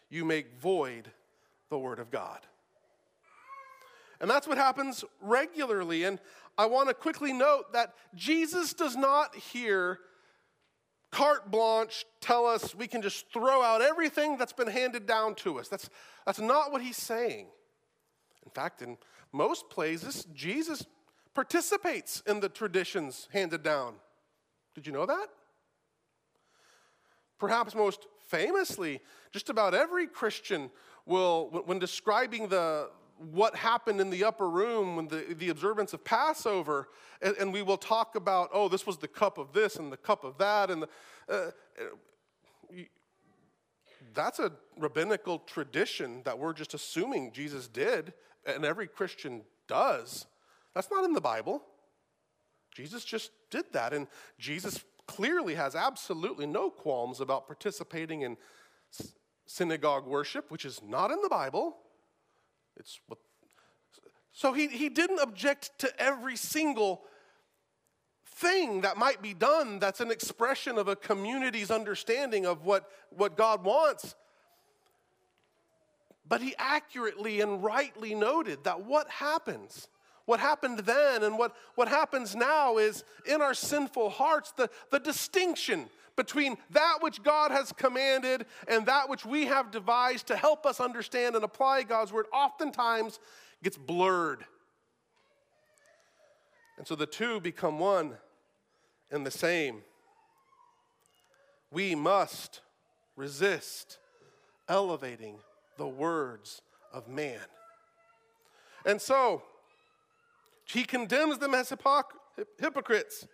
you 0.09 0.24
make 0.24 0.59
void 0.61 1.11
the 1.68 1.78
word 1.78 1.98
of 1.98 2.11
God. 2.11 2.40
And 4.20 4.30
that's 4.30 4.46
what 4.46 4.59
happens 4.59 5.04
regularly. 5.20 6.04
And 6.04 6.20
I 6.59 6.66
want 6.66 6.88
to 6.88 6.94
quickly 6.94 7.33
note 7.33 7.72
that 7.72 7.94
Jesus 8.14 8.74
does 8.74 8.96
not 8.96 9.35
hear 9.35 9.98
carte 11.11 11.51
blanche 11.51 12.05
tell 12.20 12.46
us 12.46 12.75
we 12.75 12.87
can 12.87 13.03
just 13.03 13.33
throw 13.33 13.62
out 13.62 13.83
everything 13.83 14.37
that's 14.37 14.53
been 14.53 14.68
handed 14.68 15.07
down 15.07 15.35
to 15.37 15.59
us. 15.59 15.68
That's, 15.68 15.90
that's 16.25 16.40
not 16.40 16.73
what 16.73 16.83
he's 16.83 16.96
saying. 16.96 17.49
In 18.44 18.51
fact, 18.51 18.83
in 18.83 18.96
most 19.33 19.68
places, 19.70 20.27
Jesus 20.35 20.85
participates 21.35 22.23
in 22.27 22.40
the 22.40 22.49
traditions 22.49 23.29
handed 23.33 23.62
down. 23.62 23.94
Did 24.75 24.87
you 24.87 24.92
know 24.92 25.07
that? 25.07 25.29
Perhaps 27.38 27.75
most 27.75 28.07
famously, 28.29 29.01
just 29.33 29.51
about 29.51 29.75
every 29.75 30.07
Christian 30.07 30.70
will, 31.07 31.62
when 31.64 31.79
describing 31.79 32.49
the, 32.49 32.90
what 33.20 33.54
happened 33.54 34.00
in 34.00 34.09
the 34.09 34.24
upper 34.24 34.48
room 34.48 34.96
when 34.96 35.09
the, 35.09 35.35
the 35.37 35.50
observance 35.50 35.92
of 35.92 36.02
Passover, 36.04 36.88
and, 37.20 37.37
and, 37.37 37.52
we 37.52 37.61
will 37.61 37.76
talk 37.76 38.16
about, 38.16 38.48
oh, 38.52 38.68
this 38.68 38.87
was 38.87 38.96
the 38.96 39.09
cup 39.09 39.37
of 39.37 39.52
this 39.52 39.76
and 39.76 39.92
the 39.92 39.96
cup 39.98 40.24
of 40.24 40.38
that, 40.38 40.70
and 40.70 40.83
the, 40.83 40.88
uh, 41.28 41.50
that's 44.14 44.38
a 44.38 44.50
rabbinical 44.78 45.38
tradition 45.40 46.22
that 46.24 46.38
we're 46.38 46.54
just 46.54 46.72
assuming 46.72 47.30
Jesus 47.33 47.68
did, 47.68 48.14
and 48.46 48.64
every 48.64 48.87
Christian 48.87 49.42
does. 49.68 50.26
That's 50.74 50.90
not 50.90 51.04
in 51.04 51.12
the 51.12 51.20
Bible. 51.20 51.62
Jesus 52.74 53.04
just 53.04 53.33
did 53.50 53.66
that, 53.72 53.92
and 53.92 54.06
Jesus 54.38 54.83
clearly 55.06 55.56
has 55.56 55.74
absolutely 55.74 56.46
no 56.46 56.70
qualms 56.70 57.20
about 57.20 57.46
participating 57.46 58.22
in 58.22 58.37
synagogue 59.46 60.06
worship, 60.06 60.50
which 60.50 60.64
is 60.64 60.80
not 60.83 61.11
in 61.11 61.20
the 61.22 61.28
Bible. 61.28 61.76
It's 62.76 63.00
what, 63.06 63.18
so 64.33 64.52
he, 64.52 64.68
he 64.68 64.88
didn't 64.88 65.18
object 65.20 65.78
to 65.80 66.00
every 66.00 66.37
single 66.37 67.02
thing 68.24 68.80
that 68.80 68.96
might 68.96 69.20
be 69.20 69.35
done 69.35 69.78
that's 69.78 70.00
an 70.00 70.11
expression 70.11 70.78
of 70.78 70.88
a 70.88 70.96
community's 70.96 71.70
understanding 71.70 72.46
of 72.46 72.64
what, 72.64 72.88
what 73.11 73.37
God 73.37 73.64
wants. 73.64 74.14
But 76.26 76.40
he 76.40 76.54
accurately 76.59 77.40
and 77.40 77.62
rightly 77.62 78.14
noted 78.14 78.64
that 78.64 78.85
what 78.87 79.11
happens, 79.11 79.88
what 80.24 80.40
happened 80.40 80.78
then 80.80 81.22
and 81.22 81.37
what, 81.37 81.54
what 81.74 81.88
happens 81.88 82.35
now 82.35 82.78
is 82.78 83.04
in 83.26 83.42
our 83.42 83.52
sinful 83.52 84.11
hearts, 84.11 84.52
the, 84.52 84.70
the 84.90 85.00
distinction 85.00 85.90
between 86.20 86.59
that 86.68 86.98
which 87.00 87.22
God 87.22 87.50
has 87.50 87.72
commanded 87.72 88.44
and 88.68 88.85
that 88.85 89.09
which 89.09 89.24
we 89.24 89.46
have 89.46 89.70
devised 89.70 90.26
to 90.26 90.37
help 90.37 90.66
us 90.66 90.78
understand 90.78 91.35
and 91.35 91.42
apply 91.42 91.83
God's 91.83 92.12
word 92.12 92.26
oftentimes 92.30 93.18
gets 93.62 93.78
blurred. 93.78 94.44
And 96.76 96.87
so 96.87 96.94
the 96.94 97.06
two 97.06 97.40
become 97.40 97.78
one 97.78 98.18
and 99.11 99.24
the 99.24 99.30
same. 99.30 99.80
We 101.70 101.94
must 101.94 102.61
resist 103.16 103.96
elevating 104.68 105.37
the 105.78 105.88
words 105.88 106.61
of 106.92 107.09
man. 107.09 107.40
And 108.85 109.00
so, 109.00 109.42
he 110.66 110.85
condemns 110.85 111.38
them 111.38 111.54
as 111.54 111.72
hypocrites 112.59 113.26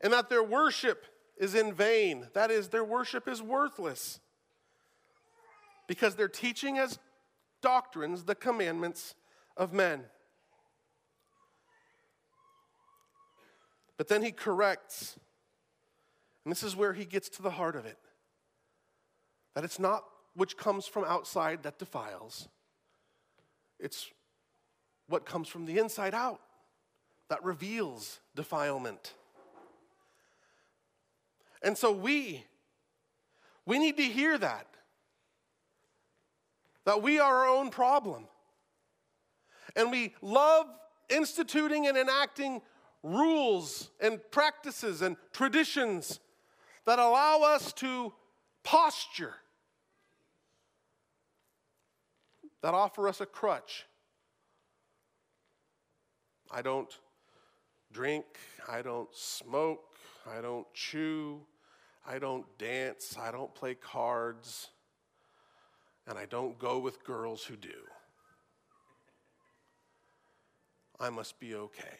and 0.00 0.14
that 0.14 0.30
their 0.30 0.42
worship 0.42 1.04
is 1.38 1.54
in 1.54 1.72
vain. 1.72 2.26
That 2.34 2.50
is, 2.50 2.68
their 2.68 2.84
worship 2.84 3.28
is 3.28 3.40
worthless 3.40 4.20
because 5.86 6.14
they're 6.14 6.28
teaching 6.28 6.78
as 6.78 6.98
doctrines 7.62 8.24
the 8.24 8.34
commandments 8.34 9.14
of 9.56 9.72
men. 9.72 10.04
But 13.96 14.08
then 14.08 14.22
he 14.22 14.30
corrects, 14.30 15.18
and 16.44 16.52
this 16.52 16.62
is 16.62 16.76
where 16.76 16.92
he 16.92 17.04
gets 17.04 17.28
to 17.30 17.42
the 17.42 17.50
heart 17.50 17.74
of 17.74 17.84
it 17.84 17.98
that 19.54 19.64
it's 19.64 19.80
not 19.80 20.04
which 20.34 20.56
comes 20.56 20.86
from 20.86 21.04
outside 21.04 21.64
that 21.64 21.80
defiles, 21.80 22.48
it's 23.80 24.06
what 25.08 25.26
comes 25.26 25.48
from 25.48 25.66
the 25.66 25.78
inside 25.78 26.14
out 26.14 26.40
that 27.28 27.42
reveals 27.42 28.20
defilement. 28.36 29.14
And 31.62 31.76
so 31.76 31.92
we, 31.92 32.44
we 33.66 33.78
need 33.78 33.96
to 33.96 34.04
hear 34.04 34.38
that. 34.38 34.66
That 36.84 37.02
we 37.02 37.18
are 37.18 37.38
our 37.38 37.46
own 37.46 37.70
problem. 37.70 38.26
And 39.76 39.90
we 39.90 40.14
love 40.22 40.66
instituting 41.08 41.86
and 41.86 41.96
enacting 41.96 42.62
rules 43.02 43.90
and 44.00 44.20
practices 44.30 45.02
and 45.02 45.16
traditions 45.32 46.20
that 46.86 46.98
allow 46.98 47.42
us 47.42 47.72
to 47.74 48.12
posture, 48.64 49.34
that 52.62 52.74
offer 52.74 53.08
us 53.08 53.20
a 53.20 53.26
crutch. 53.26 53.86
I 56.50 56.62
don't 56.62 56.92
drink, 57.92 58.24
I 58.66 58.82
don't 58.82 59.14
smoke, 59.14 59.87
I 60.28 60.40
don't 60.40 60.66
chew, 60.74 61.40
I 62.06 62.18
don't 62.18 62.46
dance, 62.58 63.16
I 63.20 63.30
don't 63.30 63.54
play 63.54 63.74
cards, 63.74 64.68
and 66.06 66.18
I 66.18 66.26
don't 66.26 66.58
go 66.58 66.78
with 66.78 67.04
girls 67.04 67.44
who 67.44 67.56
do. 67.56 67.68
I 71.00 71.10
must 71.10 71.38
be 71.38 71.54
okay. 71.54 71.98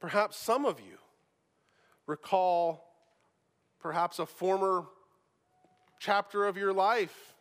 Perhaps 0.00 0.36
some 0.36 0.64
of 0.64 0.80
you 0.80 0.98
recall 2.06 2.84
perhaps 3.80 4.18
a 4.18 4.26
former 4.26 4.84
chapter 5.98 6.46
of 6.46 6.56
your 6.56 6.72
life 6.72 7.34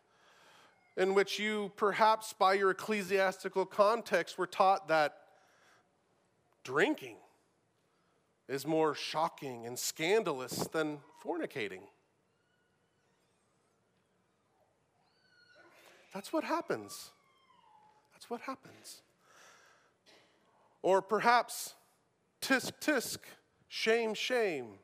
in 0.98 1.14
which 1.14 1.40
you, 1.40 1.72
perhaps 1.76 2.34
by 2.34 2.54
your 2.54 2.72
ecclesiastical 2.72 3.66
context, 3.66 4.38
were 4.38 4.48
taught 4.48 4.88
that 4.88 5.18
drinking 6.64 7.16
is 8.48 8.66
more 8.66 8.94
shocking 8.94 9.66
and 9.66 9.78
scandalous 9.78 10.68
than 10.68 11.00
fornicating. 11.24 11.82
That's 16.14 16.34
what 16.34 16.44
happens. 16.44 17.12
That's 18.14 18.30
what 18.30 18.42
happens. 18.42 19.02
Or 20.82 21.02
perhaps, 21.02 21.76
tisk, 22.42 22.74
tisk, 22.82 23.20
shame, 23.68 24.14
shame. 24.14 24.80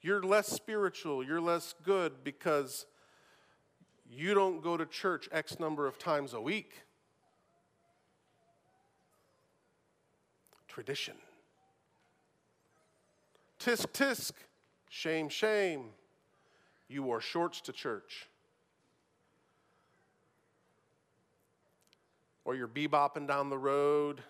You're 0.00 0.22
less 0.22 0.48
spiritual, 0.48 1.24
you're 1.24 1.40
less 1.40 1.74
good 1.82 2.24
because 2.24 2.86
you 4.08 4.34
don't 4.34 4.62
go 4.62 4.76
to 4.76 4.84
church 4.84 5.28
X 5.32 5.58
number 5.58 5.86
of 5.86 5.98
times 5.98 6.34
a 6.34 6.40
week. 6.40 6.82
Tradition. 10.68 11.14
Tisk, 13.62 13.92
tisk, 13.92 14.32
shame, 14.88 15.28
shame. 15.28 15.90
You 16.88 17.04
wore 17.04 17.20
shorts 17.20 17.60
to 17.60 17.72
church. 17.72 18.26
Or 22.44 22.56
you're 22.56 22.66
bebopping 22.66 23.28
down 23.28 23.50
the 23.50 23.58
road 23.58 24.20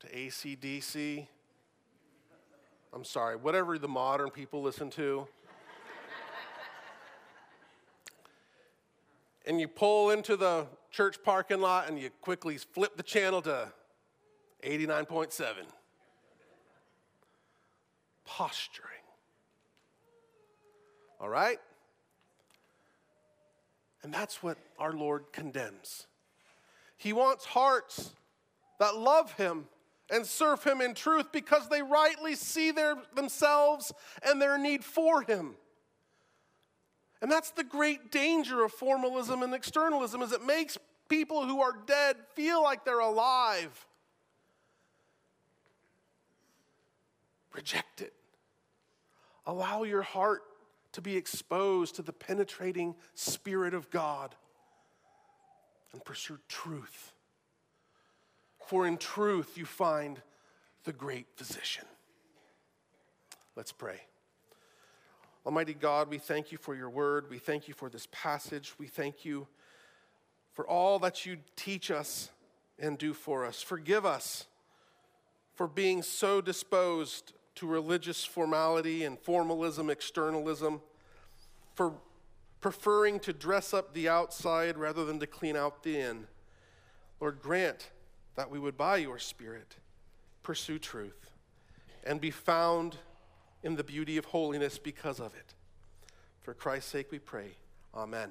to 0.00 0.08
ACDC. 0.08 1.28
I'm 2.92 3.04
sorry, 3.04 3.36
whatever 3.36 3.78
the 3.78 3.86
modern 3.86 4.30
people 4.30 4.62
listen 4.62 4.90
to. 4.90 5.28
and 9.46 9.60
you 9.60 9.68
pull 9.68 10.10
into 10.10 10.36
the 10.36 10.66
church 10.90 11.22
parking 11.22 11.60
lot 11.60 11.88
and 11.88 12.00
you 12.00 12.10
quickly 12.20 12.58
flip 12.58 12.96
the 12.96 13.04
channel 13.04 13.40
to 13.42 13.72
89.7 14.64 15.66
posturing. 18.26 18.90
All 21.20 21.28
right? 21.28 21.58
And 24.02 24.12
that's 24.12 24.42
what 24.42 24.58
our 24.78 24.92
Lord 24.92 25.32
condemns. 25.32 26.06
He 26.96 27.12
wants 27.12 27.44
hearts 27.44 28.12
that 28.78 28.96
love 28.96 29.32
Him 29.32 29.66
and 30.10 30.24
serve 30.26 30.62
Him 30.62 30.80
in 30.80 30.94
truth 30.94 31.32
because 31.32 31.68
they 31.68 31.82
rightly 31.82 32.34
see 32.34 32.70
their, 32.70 32.96
themselves 33.14 33.92
and 34.22 34.40
their 34.40 34.58
need 34.58 34.84
for 34.84 35.22
Him. 35.22 35.54
And 37.22 37.30
that's 37.30 37.50
the 37.50 37.64
great 37.64 38.12
danger 38.12 38.62
of 38.62 38.72
formalism 38.72 39.42
and 39.42 39.54
externalism 39.54 40.22
is 40.22 40.32
it 40.32 40.44
makes 40.44 40.78
people 41.08 41.46
who 41.46 41.60
are 41.60 41.74
dead 41.86 42.16
feel 42.34 42.62
like 42.62 42.84
they're 42.84 42.98
alive. 42.98 43.85
Reject 47.56 48.02
it. 48.02 48.12
Allow 49.46 49.84
your 49.84 50.02
heart 50.02 50.42
to 50.92 51.00
be 51.00 51.16
exposed 51.16 51.96
to 51.96 52.02
the 52.02 52.12
penetrating 52.12 52.94
Spirit 53.14 53.72
of 53.72 53.90
God 53.90 54.34
and 55.92 56.04
pursue 56.04 56.38
truth. 56.48 57.12
For 58.66 58.86
in 58.86 58.98
truth 58.98 59.56
you 59.56 59.64
find 59.64 60.20
the 60.84 60.92
great 60.92 61.26
physician. 61.36 61.84
Let's 63.56 63.72
pray. 63.72 64.00
Almighty 65.46 65.74
God, 65.74 66.10
we 66.10 66.18
thank 66.18 66.52
you 66.52 66.58
for 66.58 66.74
your 66.74 66.90
word. 66.90 67.30
We 67.30 67.38
thank 67.38 67.68
you 67.68 67.74
for 67.74 67.88
this 67.88 68.06
passage. 68.12 68.74
We 68.78 68.88
thank 68.88 69.24
you 69.24 69.46
for 70.52 70.68
all 70.68 70.98
that 70.98 71.24
you 71.24 71.38
teach 71.54 71.90
us 71.90 72.30
and 72.78 72.98
do 72.98 73.14
for 73.14 73.46
us. 73.46 73.62
Forgive 73.62 74.04
us 74.04 74.46
for 75.54 75.66
being 75.66 76.02
so 76.02 76.40
disposed 76.40 77.32
to 77.56 77.66
religious 77.66 78.24
formality 78.24 79.04
and 79.04 79.18
formalism, 79.18 79.90
externalism, 79.90 80.80
for 81.74 81.92
preferring 82.60 83.20
to 83.20 83.32
dress 83.32 83.74
up 83.74 83.92
the 83.92 84.08
outside 84.08 84.78
rather 84.78 85.04
than 85.04 85.18
to 85.20 85.26
clean 85.26 85.56
out 85.56 85.82
the 85.82 85.98
in. 85.98 86.26
Lord, 87.20 87.40
grant 87.40 87.90
that 88.36 88.50
we 88.50 88.58
would, 88.58 88.76
by 88.76 88.98
your 88.98 89.18
Spirit, 89.18 89.76
pursue 90.42 90.78
truth 90.78 91.30
and 92.04 92.20
be 92.20 92.30
found 92.30 92.96
in 93.62 93.74
the 93.74 93.84
beauty 93.84 94.16
of 94.16 94.26
holiness 94.26 94.78
because 94.78 95.18
of 95.18 95.34
it. 95.34 95.54
For 96.42 96.54
Christ's 96.54 96.90
sake 96.90 97.10
we 97.10 97.18
pray. 97.18 97.56
Amen. 97.94 98.30